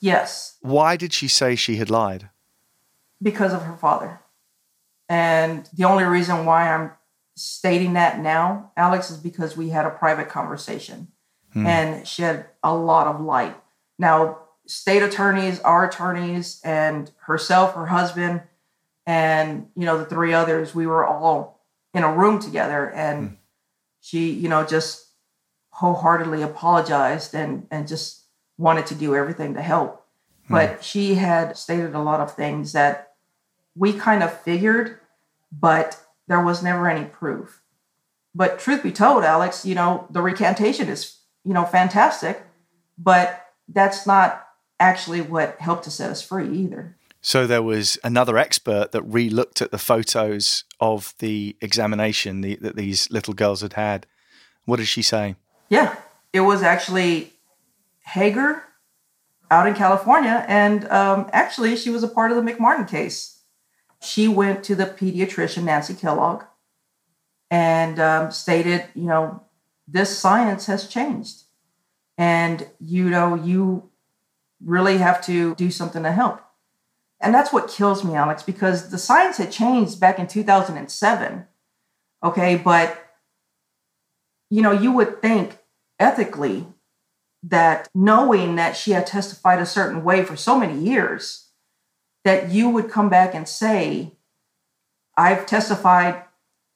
[0.00, 0.56] Yes.
[0.60, 2.30] Why did she say she had lied?
[3.20, 4.20] Because of her father.
[5.08, 6.92] And the only reason why I'm
[7.36, 11.08] stating that now, Alex, is because we had a private conversation
[11.52, 11.66] hmm.
[11.66, 13.56] and shed a lot of light.
[13.98, 18.42] Now, state attorneys, our attorneys, and herself, her husband,
[19.06, 23.37] and you know the three others, we were all in a room together, and
[24.08, 25.06] she, you know, just
[25.68, 28.24] wholeheartedly apologized and and just
[28.56, 30.06] wanted to do everything to help.
[30.46, 30.54] Hmm.
[30.54, 33.12] But she had stated a lot of things that
[33.76, 34.98] we kind of figured,
[35.52, 37.60] but there was never any proof.
[38.34, 42.42] But truth be told, Alex, you know, the recantation is, you know, fantastic,
[42.96, 44.46] but that's not
[44.80, 46.96] actually what helped to set us free either.
[47.20, 52.76] So there was another expert that re-looked at the photos of the examination the, that
[52.76, 54.06] these little girls had had.
[54.64, 55.36] What did she say?
[55.68, 55.96] Yeah,
[56.32, 57.32] it was actually
[58.00, 58.62] Heger
[59.50, 63.40] out in California, and um, actually, she was a part of the McMartin case.
[64.00, 66.44] She went to the pediatrician Nancy Kellogg
[67.50, 69.42] and um, stated, you know,
[69.86, 71.44] this science has changed,
[72.16, 73.90] and you know, you
[74.62, 76.40] really have to do something to help.
[77.20, 81.46] And that's what kills me, Alex, because the science had changed back in 2007.
[82.22, 83.04] Okay, but
[84.50, 85.58] you know, you would think
[85.98, 86.66] ethically
[87.42, 91.48] that knowing that she had testified a certain way for so many years,
[92.24, 94.12] that you would come back and say,
[95.16, 96.24] I've testified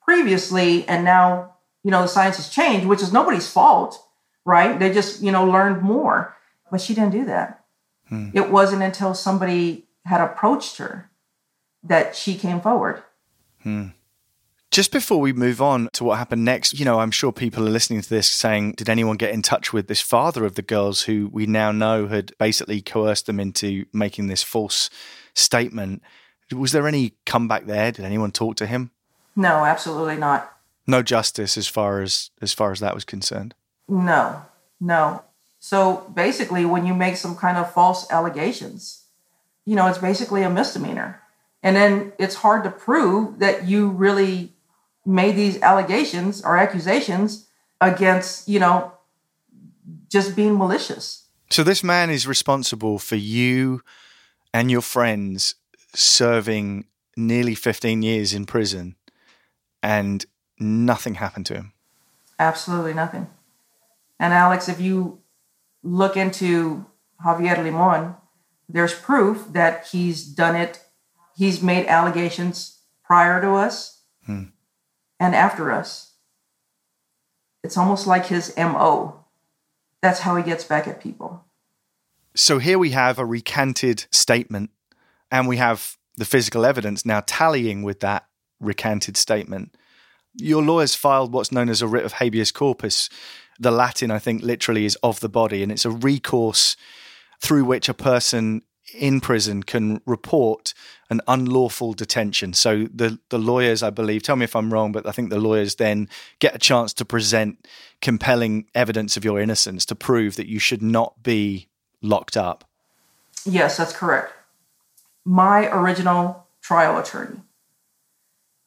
[0.02, 4.04] previously and now, you know, the science has changed, which is nobody's fault,
[4.44, 4.78] right?
[4.78, 6.36] They just, you know, learned more.
[6.70, 7.64] But she didn't do that.
[8.08, 8.30] Hmm.
[8.32, 11.10] It wasn't until somebody had approached her
[11.82, 13.02] that she came forward.
[13.62, 13.88] Hmm.
[14.70, 17.70] Just before we move on to what happened next, you know, I'm sure people are
[17.70, 21.02] listening to this saying, did anyone get in touch with this father of the girls
[21.02, 24.88] who we now know had basically coerced them into making this false
[25.34, 26.02] statement?
[26.50, 27.92] Was there any comeback there?
[27.92, 28.92] Did anyone talk to him?
[29.36, 30.50] No, absolutely not.
[30.86, 33.54] No justice as far as as far as that was concerned.
[33.88, 34.42] No,
[34.80, 35.22] no.
[35.58, 39.01] So basically, when you make some kind of false allegations,
[39.64, 41.20] you know, it's basically a misdemeanor.
[41.62, 44.52] And then it's hard to prove that you really
[45.06, 47.48] made these allegations or accusations
[47.80, 48.92] against, you know,
[50.08, 51.26] just being malicious.
[51.50, 53.82] So this man is responsible for you
[54.52, 55.54] and your friends
[55.94, 58.96] serving nearly 15 years in prison
[59.82, 60.24] and
[60.58, 61.72] nothing happened to him.
[62.38, 63.28] Absolutely nothing.
[64.18, 65.20] And Alex, if you
[65.82, 66.86] look into
[67.24, 68.14] Javier Limon,
[68.68, 70.80] there's proof that he's done it.
[71.36, 74.44] He's made allegations prior to us Hmm.
[75.18, 76.12] and after us.
[77.64, 79.24] It's almost like his MO.
[80.00, 81.44] That's how he gets back at people.
[82.34, 84.70] So here we have a recanted statement,
[85.30, 88.26] and we have the physical evidence now tallying with that
[88.60, 89.76] recanted statement.
[90.34, 93.08] Your lawyers filed what's known as a writ of habeas corpus.
[93.60, 96.76] The Latin, I think, literally is of the body, and it's a recourse
[97.42, 98.62] through which a person
[98.94, 100.74] in prison can report
[101.10, 102.52] an unlawful detention.
[102.52, 105.40] So the the lawyers, I believe, tell me if I'm wrong, but I think the
[105.40, 107.66] lawyers then get a chance to present
[108.00, 111.68] compelling evidence of your innocence to prove that you should not be
[112.00, 112.64] locked up.
[113.44, 114.32] Yes, that's correct.
[115.24, 117.40] My original trial attorney,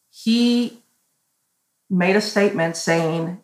[0.09, 0.81] he
[1.89, 3.39] made a statement saying,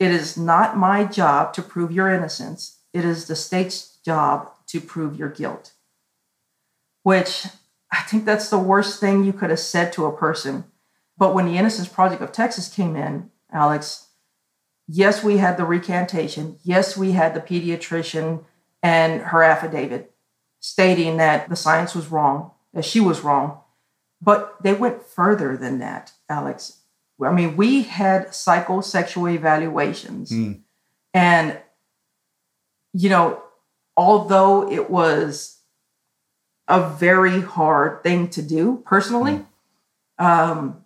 [0.00, 4.80] It is not my job to prove your innocence, it is the state's job to
[4.80, 5.72] prove your guilt.
[7.02, 7.46] Which
[7.90, 10.64] I think that's the worst thing you could have said to a person.
[11.18, 14.08] But when the Innocence Project of Texas came in, Alex,
[14.88, 16.58] yes, we had the recantation.
[16.62, 18.44] Yes, we had the pediatrician
[18.82, 20.12] and her affidavit
[20.58, 23.60] stating that the science was wrong, that she was wrong.
[24.20, 26.78] But they went further than that, Alex.
[27.22, 30.30] I mean, we had psychosexual evaluations.
[30.30, 30.52] Hmm.
[31.12, 31.58] And,
[32.94, 33.42] you know,
[33.96, 35.58] although it was
[36.68, 39.44] a very hard thing to do personally,
[40.18, 40.84] um,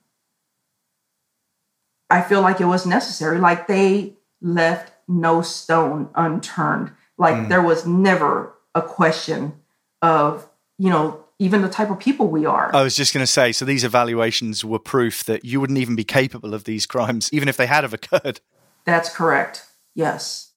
[2.11, 3.38] I feel like it was necessary.
[3.38, 6.92] Like they left no stone unturned.
[7.19, 7.49] Like Mm.
[7.49, 9.55] there was never a question
[10.03, 12.75] of, you know, even the type of people we are.
[12.75, 15.96] I was just going to say, so these evaluations were proof that you wouldn't even
[15.96, 18.40] be capable of these crimes, even if they had have occurred.
[18.85, 19.65] That's correct.
[19.94, 20.52] Yes.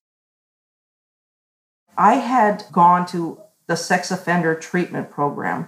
[2.00, 5.68] I had gone to the sex offender treatment program,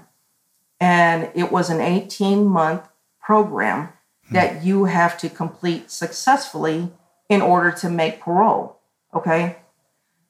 [0.80, 2.88] and it was an 18 month
[3.20, 3.90] program
[4.28, 4.34] hmm.
[4.36, 6.90] that you have to complete successfully
[7.30, 8.80] in order to make parole.
[9.14, 9.58] Okay.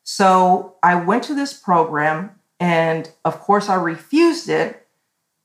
[0.04, 4.88] So I went to this program, and of course, I refused it.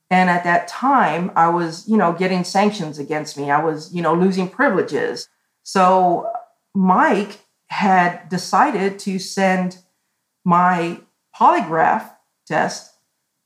[0.09, 3.51] And at that time, I was, you know, getting sanctions against me.
[3.51, 5.29] I was, you know, losing privileges.
[5.65, 6.31] So
[6.75, 9.79] Mike had decided to send
[10.47, 11.01] my
[11.37, 12.09] polygraph
[12.47, 12.95] test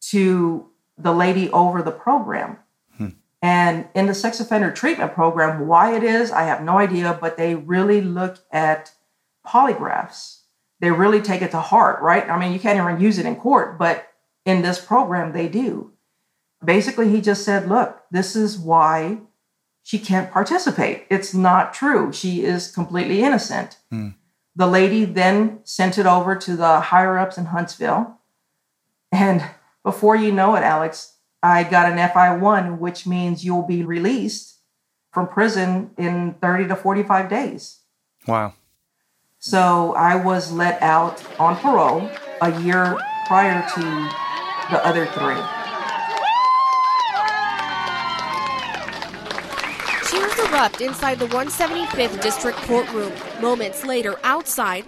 [0.03, 2.59] to the lady over the program.
[2.99, 3.09] Hmm.
[3.41, 7.39] And in the sex offender treatment program, why it is, I have no idea, but
[7.39, 8.93] they really look at
[9.47, 10.41] polygraphs.
[10.81, 12.29] They really take it to heart, right?
[12.29, 14.07] I mean, you can't even use it in court, but
[14.45, 15.93] in this program, they do.
[16.63, 19.21] Basically, he just said, look, this is why
[19.83, 21.07] she can't participate.
[21.09, 22.13] It's not true.
[22.13, 23.79] She is completely innocent.
[23.91, 24.11] Hmm.
[24.61, 28.19] The lady then sent it over to the higher ups in Huntsville.
[29.11, 29.43] And
[29.83, 34.59] before you know it, Alex, I got an FI1, which means you'll be released
[35.13, 37.79] from prison in 30 to 45 days.
[38.27, 38.53] Wow.
[39.39, 42.11] So I was let out on parole
[42.43, 42.99] a year
[43.29, 43.81] prior to
[44.71, 45.60] the other three.
[50.51, 53.13] Erupt inside the 175th District Courtroom.
[53.41, 54.85] Moments later, outside,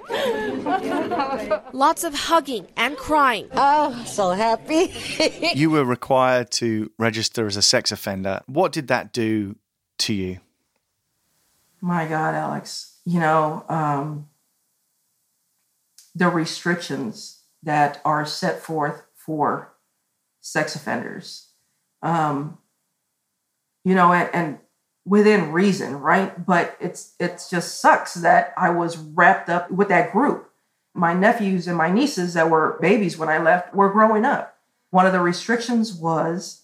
[1.72, 3.48] lots of hugging and crying.
[3.52, 4.92] Oh, so happy.
[5.54, 8.40] you were required to register as a sex offender.
[8.46, 9.56] What did that do
[9.98, 10.40] to you?
[11.80, 14.28] My God, Alex, you know, um,
[16.14, 19.74] the restrictions that are set forth for
[20.40, 21.48] sex offenders,
[22.02, 22.58] um,
[23.84, 24.58] you know, and, and
[25.04, 26.44] within reason, right?
[26.44, 30.50] But it's it's just sucks that I was wrapped up with that group.
[30.94, 34.58] My nephews and my nieces that were babies when I left were growing up.
[34.90, 36.62] One of the restrictions was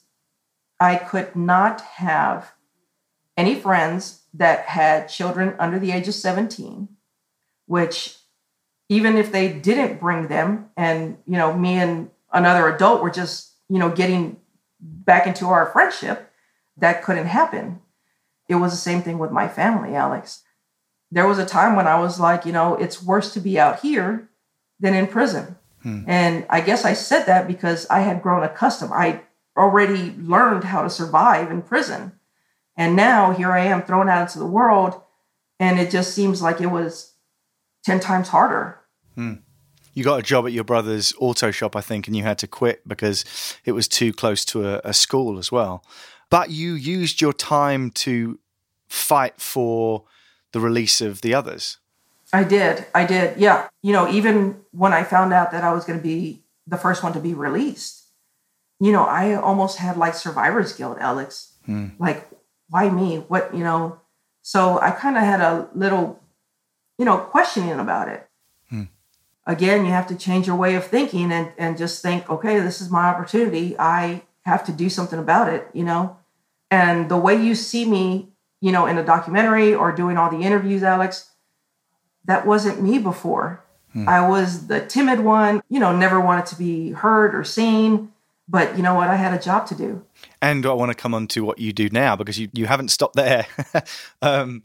[0.78, 2.52] I could not have
[3.36, 6.88] any friends that had children under the age of 17,
[7.66, 8.18] which
[8.88, 13.52] even if they didn't bring them and you know me and another adult were just
[13.68, 14.38] you know getting
[14.80, 16.30] back into our friendship
[16.76, 17.80] that couldn't happen
[18.48, 20.42] it was the same thing with my family alex
[21.10, 23.80] there was a time when i was like you know it's worse to be out
[23.80, 24.28] here
[24.80, 26.02] than in prison Hmm.
[26.08, 29.22] and i guess i said that because i had grown accustomed i
[29.56, 32.12] already learned how to survive in prison
[32.76, 35.00] and now here i am thrown out into the world
[35.60, 37.14] and it just seems like it was
[37.84, 38.80] 10 times harder
[39.14, 39.34] Hmm.
[39.94, 42.46] You got a job at your brother's auto shop, I think, and you had to
[42.46, 43.24] quit because
[43.64, 45.82] it was too close to a, a school as well.
[46.30, 48.38] But you used your time to
[48.88, 50.04] fight for
[50.52, 51.78] the release of the others.
[52.32, 52.84] I did.
[52.94, 53.38] I did.
[53.38, 53.68] Yeah.
[53.82, 57.02] You know, even when I found out that I was going to be the first
[57.02, 58.04] one to be released,
[58.80, 61.54] you know, I almost had like survivor's guilt, Alex.
[61.64, 61.88] Hmm.
[61.98, 62.28] Like,
[62.68, 63.24] why me?
[63.28, 64.00] What, you know?
[64.42, 66.20] So I kind of had a little,
[66.98, 68.28] you know, questioning about it.
[68.68, 68.84] Hmm.
[69.46, 72.80] Again, you have to change your way of thinking and, and just think, okay, this
[72.80, 73.74] is my opportunity.
[73.78, 76.16] I have to do something about it, you know?
[76.70, 78.28] And the way you see me,
[78.60, 81.30] you know, in a documentary or doing all the interviews, Alex,
[82.24, 83.64] that wasn't me before.
[84.06, 88.12] I was the timid one, you know, never wanted to be heard or seen.
[88.48, 89.08] But you know what?
[89.08, 90.04] I had a job to do.
[90.40, 92.88] And I want to come on to what you do now because you, you haven't
[92.88, 93.46] stopped there.
[94.22, 94.62] um,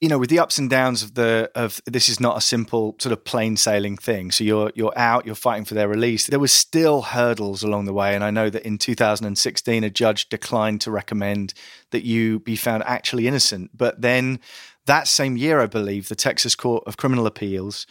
[0.00, 2.96] you know, with the ups and downs of the of this is not a simple
[3.00, 4.30] sort of plain sailing thing.
[4.30, 6.26] So you're you're out, you're fighting for their release.
[6.26, 10.28] There was still hurdles along the way, and I know that in 2016 a judge
[10.28, 11.54] declined to recommend
[11.92, 13.70] that you be found actually innocent.
[13.74, 14.40] But then
[14.84, 17.86] that same year, I believe, the Texas Court of Criminal Appeals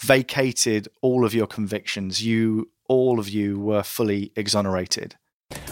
[0.00, 2.24] vacated all of your convictions.
[2.24, 5.16] You all of you were fully exonerated.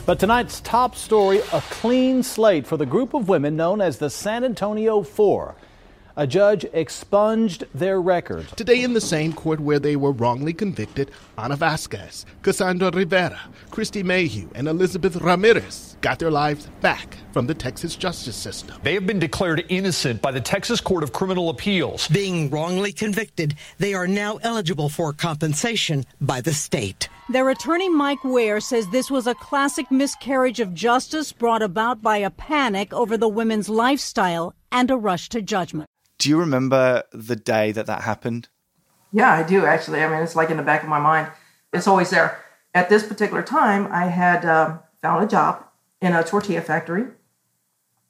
[0.05, 4.11] But tonight's top story a clean slate for the group of women known as the
[4.11, 5.57] San Antonio Four.
[6.19, 8.49] A judge expunged their record.
[8.57, 13.39] Today, in the same court where they were wrongly convicted, Anna Vasquez, Cassandra Rivera,
[13.71, 18.77] Kristie Mayhugh, and Elizabeth Ramirez got their lives back from the Texas justice system.
[18.83, 22.09] They have been declared innocent by the Texas Court of Criminal Appeals.
[22.09, 27.09] Being wrongly convicted, they are now eligible for compensation by the state.
[27.29, 32.17] Their attorney, Mike Ware, says this was a classic miscarriage of justice brought about by
[32.17, 35.89] a panic over the women's lifestyle and a rush to judgment.
[36.19, 38.49] Do you remember the day that that happened?
[39.13, 40.03] Yeah, I do actually.
[40.03, 41.29] I mean, it's like in the back of my mind.
[41.73, 42.43] It's always there.
[42.75, 45.65] At this particular time, I had um, found a job
[46.01, 47.05] in a tortilla factory,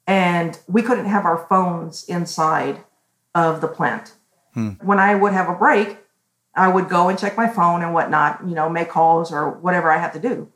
[0.05, 2.83] and we couldn't have our phones inside
[3.33, 4.13] of the plant.
[4.53, 4.71] Hmm.
[4.81, 5.97] When I would have a break,
[6.55, 9.91] I would go and check my phone and whatnot, you know, make calls or whatever
[9.91, 10.51] I had to do.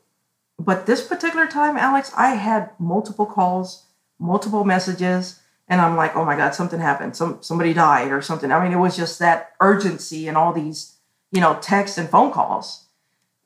[0.58, 3.86] But this particular time, Alex, I had multiple calls,
[4.18, 5.40] multiple messages,
[5.74, 7.16] and I'm like, oh my God, something happened.
[7.16, 8.52] Some somebody died or something.
[8.52, 10.94] I mean, it was just that urgency and all these,
[11.32, 12.84] you know, texts and phone calls.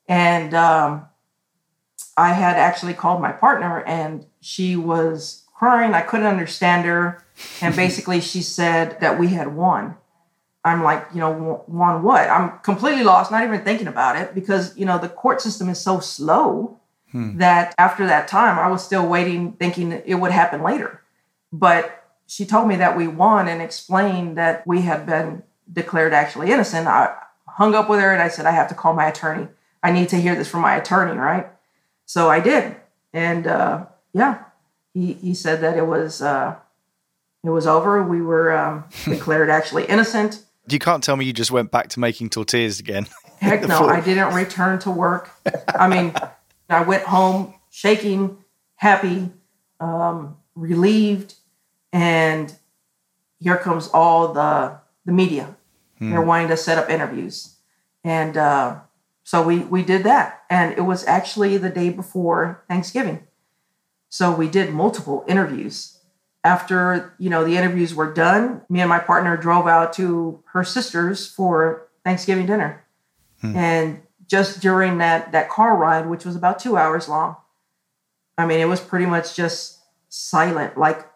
[0.06, 1.06] And um,
[2.18, 5.94] I had actually called my partner and she was crying.
[5.94, 7.24] I couldn't understand her.
[7.62, 9.96] And basically she said that we had won.
[10.66, 12.28] I'm like, you know, won what?
[12.28, 15.80] I'm completely lost, not even thinking about it because, you know, the court system is
[15.80, 16.78] so slow
[17.12, 17.38] Hmm.
[17.38, 21.00] that after that time, I was still waiting, thinking it would happen later.
[21.50, 21.97] But
[22.28, 26.86] she told me that we won and explained that we had been declared actually innocent.
[26.86, 27.16] I
[27.46, 29.48] hung up with her and I said, I have to call my attorney.
[29.82, 31.46] I need to hear this from my attorney, right?
[32.04, 32.76] So I did.
[33.14, 34.44] And uh, yeah,
[34.92, 36.56] he, he said that it was uh,
[37.42, 38.02] it was over.
[38.02, 40.44] We were um, declared actually innocent.
[40.68, 43.06] You can't tell me you just went back to making tortillas again.
[43.40, 45.30] Heck no, I didn't return to work.
[45.68, 46.12] I mean,
[46.68, 48.36] I went home shaking,
[48.76, 49.30] happy,
[49.80, 51.34] um, relieved,
[51.92, 52.54] and
[53.40, 55.56] here comes all the the media.
[55.98, 56.10] Hmm.
[56.10, 57.56] They're wanting to set up interviews,
[58.04, 58.80] and uh,
[59.24, 63.26] so we we did that, and it was actually the day before Thanksgiving.
[64.08, 65.98] So we did multiple interviews.
[66.44, 70.64] After you know the interviews were done, me and my partner drove out to her
[70.64, 72.84] sister's for Thanksgiving dinner.
[73.42, 77.36] And just during that that car ride, which was about two hours long,
[78.36, 80.78] I mean, it was pretty much just silent.
[80.78, 81.06] Like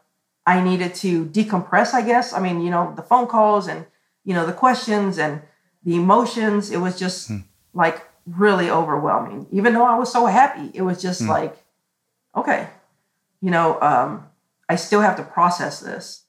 [0.47, 2.33] I needed to decompress, I guess.
[2.33, 3.87] I mean, you know, the phone calls and
[4.25, 5.43] you know the questions and
[5.85, 6.71] the emotions.
[6.71, 7.31] It was just
[7.75, 9.47] like really overwhelming.
[9.51, 11.29] Even though I was so happy, it was just Hmm.
[11.29, 11.57] like,
[12.37, 12.69] okay,
[13.41, 14.29] you know, um,
[14.69, 16.25] I still have to process this.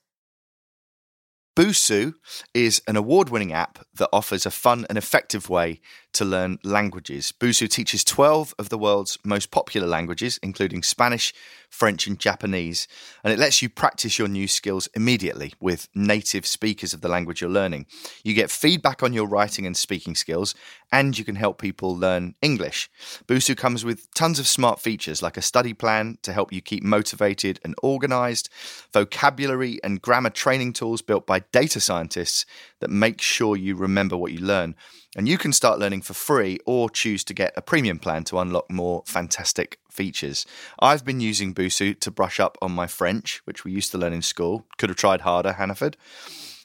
[1.56, 2.14] Busuu
[2.52, 5.80] is an award winning app that offers a fun and effective way
[6.14, 7.32] to learn languages.
[7.38, 11.34] Busuu teaches 12 of the world's most popular languages, including Spanish,
[11.68, 12.86] French, and Japanese,
[13.22, 17.40] and it lets you practice your new skills immediately with native speakers of the language
[17.40, 17.86] you're learning.
[18.22, 20.54] You get feedback on your writing and speaking skills,
[20.92, 22.88] and you can help people learn English.
[23.26, 26.84] Busuu comes with tons of smart features like a study plan to help you keep
[26.84, 28.48] motivated and organized,
[28.92, 32.46] vocabulary and grammar training tools built by data scientists
[32.84, 34.74] that make sure you remember what you learn.
[35.16, 38.38] And you can start learning for free or choose to get a premium plan to
[38.38, 40.44] unlock more fantastic features.
[40.80, 44.12] I've been using Busuu to brush up on my French, which we used to learn
[44.12, 44.66] in school.
[44.76, 45.96] Could have tried harder, Hannaford.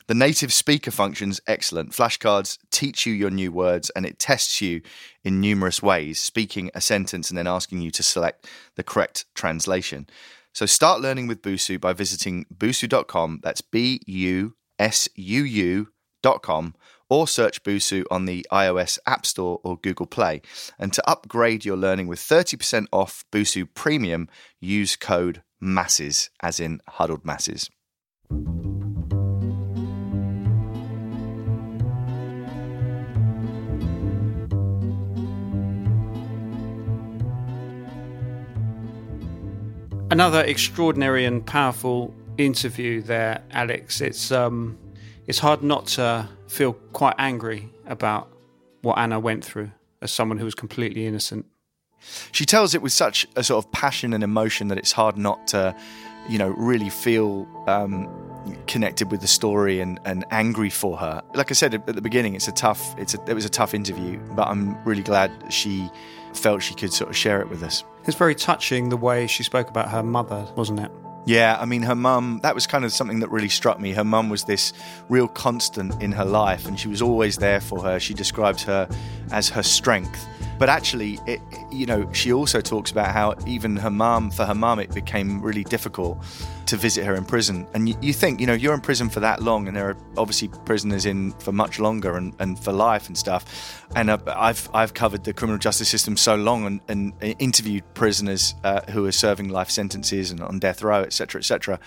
[0.08, 1.94] The native speaker function's excellent.
[1.94, 4.82] Flashcards teach you your new words and it tests you
[5.24, 8.46] in numerous ways, speaking a sentence and then asking you to select
[8.76, 10.06] the correct translation.
[10.52, 13.40] So start learning with Busuu by visiting busuu.com.
[13.42, 15.90] That's B U S U
[16.24, 16.76] U.com
[17.10, 20.42] or search Busuu on the iOS App Store or Google Play.
[20.78, 26.82] And to upgrade your learning with 30% off Busuu Premium, use code MASSES, as in
[26.88, 27.70] huddled masses.
[40.12, 44.02] Another extraordinary and powerful interview there, Alex.
[44.02, 44.76] It's um,
[45.30, 48.28] it's hard not to feel quite angry about
[48.82, 49.72] what Anna went through
[50.02, 51.46] as someone who was completely innocent.
[52.32, 55.48] She tells it with such a sort of passion and emotion that it's hard not
[55.50, 55.76] to,
[56.28, 58.10] you know, really feel um,
[58.66, 61.22] connected with the story and, and angry for her.
[61.36, 63.76] Like I said at the beginning, it's a tough, it's a, it was a tough
[63.76, 65.92] interview, but I'm really glad she
[66.34, 67.84] felt she could sort of share it with us.
[68.06, 70.92] It's very touching the way she spoke about her mother, wasn't it?
[71.30, 73.92] Yeah, I mean, her mum, that was kind of something that really struck me.
[73.92, 74.74] Her mum was this
[75.10, 78.00] real constant in her life, and she was always there for her.
[78.00, 78.90] She describes her
[79.32, 80.26] as her strength.
[80.58, 81.40] But actually, it,
[81.72, 85.40] you know, she also talks about how even her mum, for her mum, it became
[85.40, 86.18] really difficult
[86.70, 87.68] to visit her in prison.
[87.74, 89.98] And you, you think, you know, you're in prison for that long, and there are
[90.18, 93.86] obviously prisoners in for much longer and, and for life and stuff.
[93.96, 98.56] And uh, I've I've covered the criminal justice system so long and, and interviewed prisoners
[98.64, 101.80] uh, who are serving life sentences and on death row, etc., etc.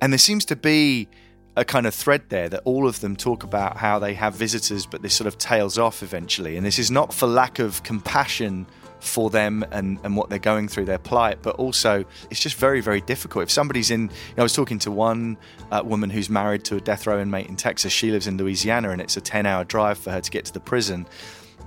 [0.00, 1.08] And there seems to be
[1.56, 4.86] a kind of thread there that all of them talk about how they have visitors,
[4.86, 6.56] but this sort of tails off eventually.
[6.56, 8.66] And this is not for lack of compassion
[9.00, 12.80] for them and, and what they're going through, their plight, but also it's just very,
[12.80, 13.44] very difficult.
[13.44, 15.36] If somebody's in, you know, I was talking to one
[15.70, 17.92] uh, woman who's married to a death row inmate in Texas.
[17.92, 20.52] She lives in Louisiana and it's a 10 hour drive for her to get to
[20.52, 21.06] the prison.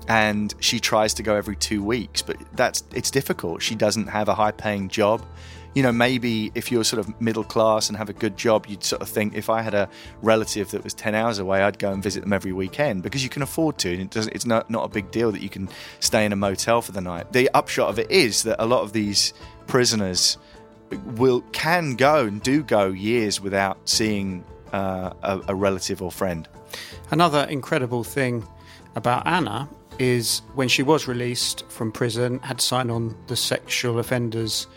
[0.07, 3.61] And she tries to go every two weeks, but that's it's difficult.
[3.61, 5.23] She doesn't have a high paying job
[5.73, 8.83] you know, maybe if you're sort of middle class and have a good job, you'd
[8.83, 9.89] sort of think if I had a
[10.21, 13.29] relative that was 10 hours away, I'd go and visit them every weekend because you
[13.29, 13.91] can afford to.
[13.91, 15.69] And it doesn't, it's not, not a big deal that you can
[15.99, 17.31] stay in a motel for the night.
[17.31, 19.33] The upshot of it is that a lot of these
[19.67, 20.37] prisoners
[21.05, 24.43] will can go and do go years without seeing
[24.73, 26.49] uh, a, a relative or friend.
[27.11, 28.45] Another incredible thing
[28.95, 29.69] about Anna
[29.99, 34.67] is when she was released from prison, had signed on the sexual offenders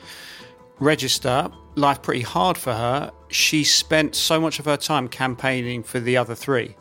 [0.80, 3.12] register, life pretty hard for her.
[3.28, 6.76] She spent so much of her time campaigning for the other three.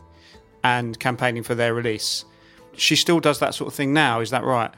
[0.63, 2.25] and campaigning for their release.
[2.75, 4.71] She still does that sort of thing now, is that right?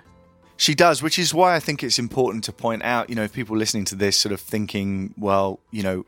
[0.58, 3.34] She does, which is why I think it's important to point out, you know, if
[3.34, 6.06] people listening to this sort of thinking, well, you know,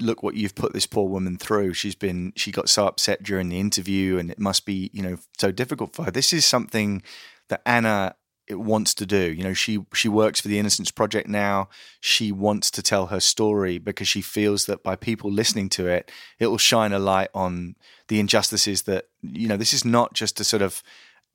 [0.00, 1.74] look what you've put this poor woman through.
[1.74, 5.18] She's been, she got so upset during the interview and it must be, you know,
[5.38, 6.10] so difficult for her.
[6.10, 7.02] This is something
[7.48, 8.14] that Anna
[8.56, 9.32] wants to do.
[9.32, 11.68] You know, she she works for the Innocence Project now.
[12.00, 16.10] She wants to tell her story because she feels that by people listening to it,
[16.38, 17.76] it will shine a light on
[18.08, 19.56] the injustices that you know.
[19.56, 20.82] This is not just a sort of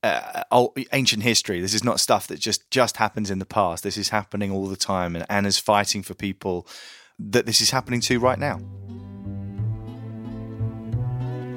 [0.01, 1.61] uh, old, ancient history.
[1.61, 3.83] This is not stuff that just just happens in the past.
[3.83, 6.67] This is happening all the time, and Anna's fighting for people
[7.19, 8.59] that this is happening to right now.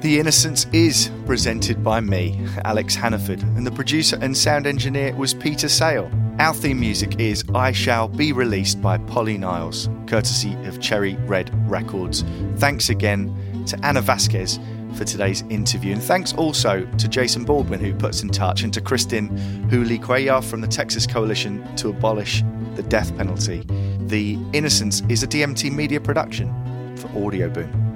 [0.01, 5.33] The Innocents is presented by me, Alex Hannaford, and the producer and sound engineer was
[5.33, 6.11] Peter Sale.
[6.37, 11.49] Our theme music is I Shall Be Released by Polly Niles, courtesy of Cherry Red
[11.67, 12.23] Records.
[12.57, 14.59] Thanks again to Anna Vasquez
[14.93, 18.81] for today's interview, and thanks also to Jason Baldwin, who puts in touch, and to
[18.81, 19.35] Kristin
[19.69, 22.43] Houlé Cuellar from the Texas Coalition to Abolish
[22.75, 23.63] the Death Penalty.
[24.01, 26.53] The Innocents is a DMT media production
[26.97, 27.87] for Audio Boom.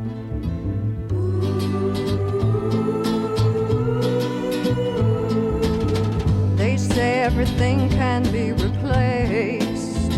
[7.22, 10.09] everything can be replaced.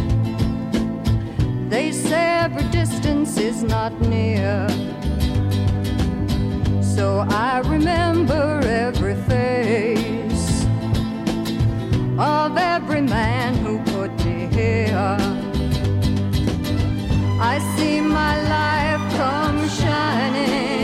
[1.69, 4.69] They say every distance is not near.
[6.81, 10.65] So I remember every face
[12.17, 15.17] of every man who put me here.
[17.51, 20.82] I see my life come shining.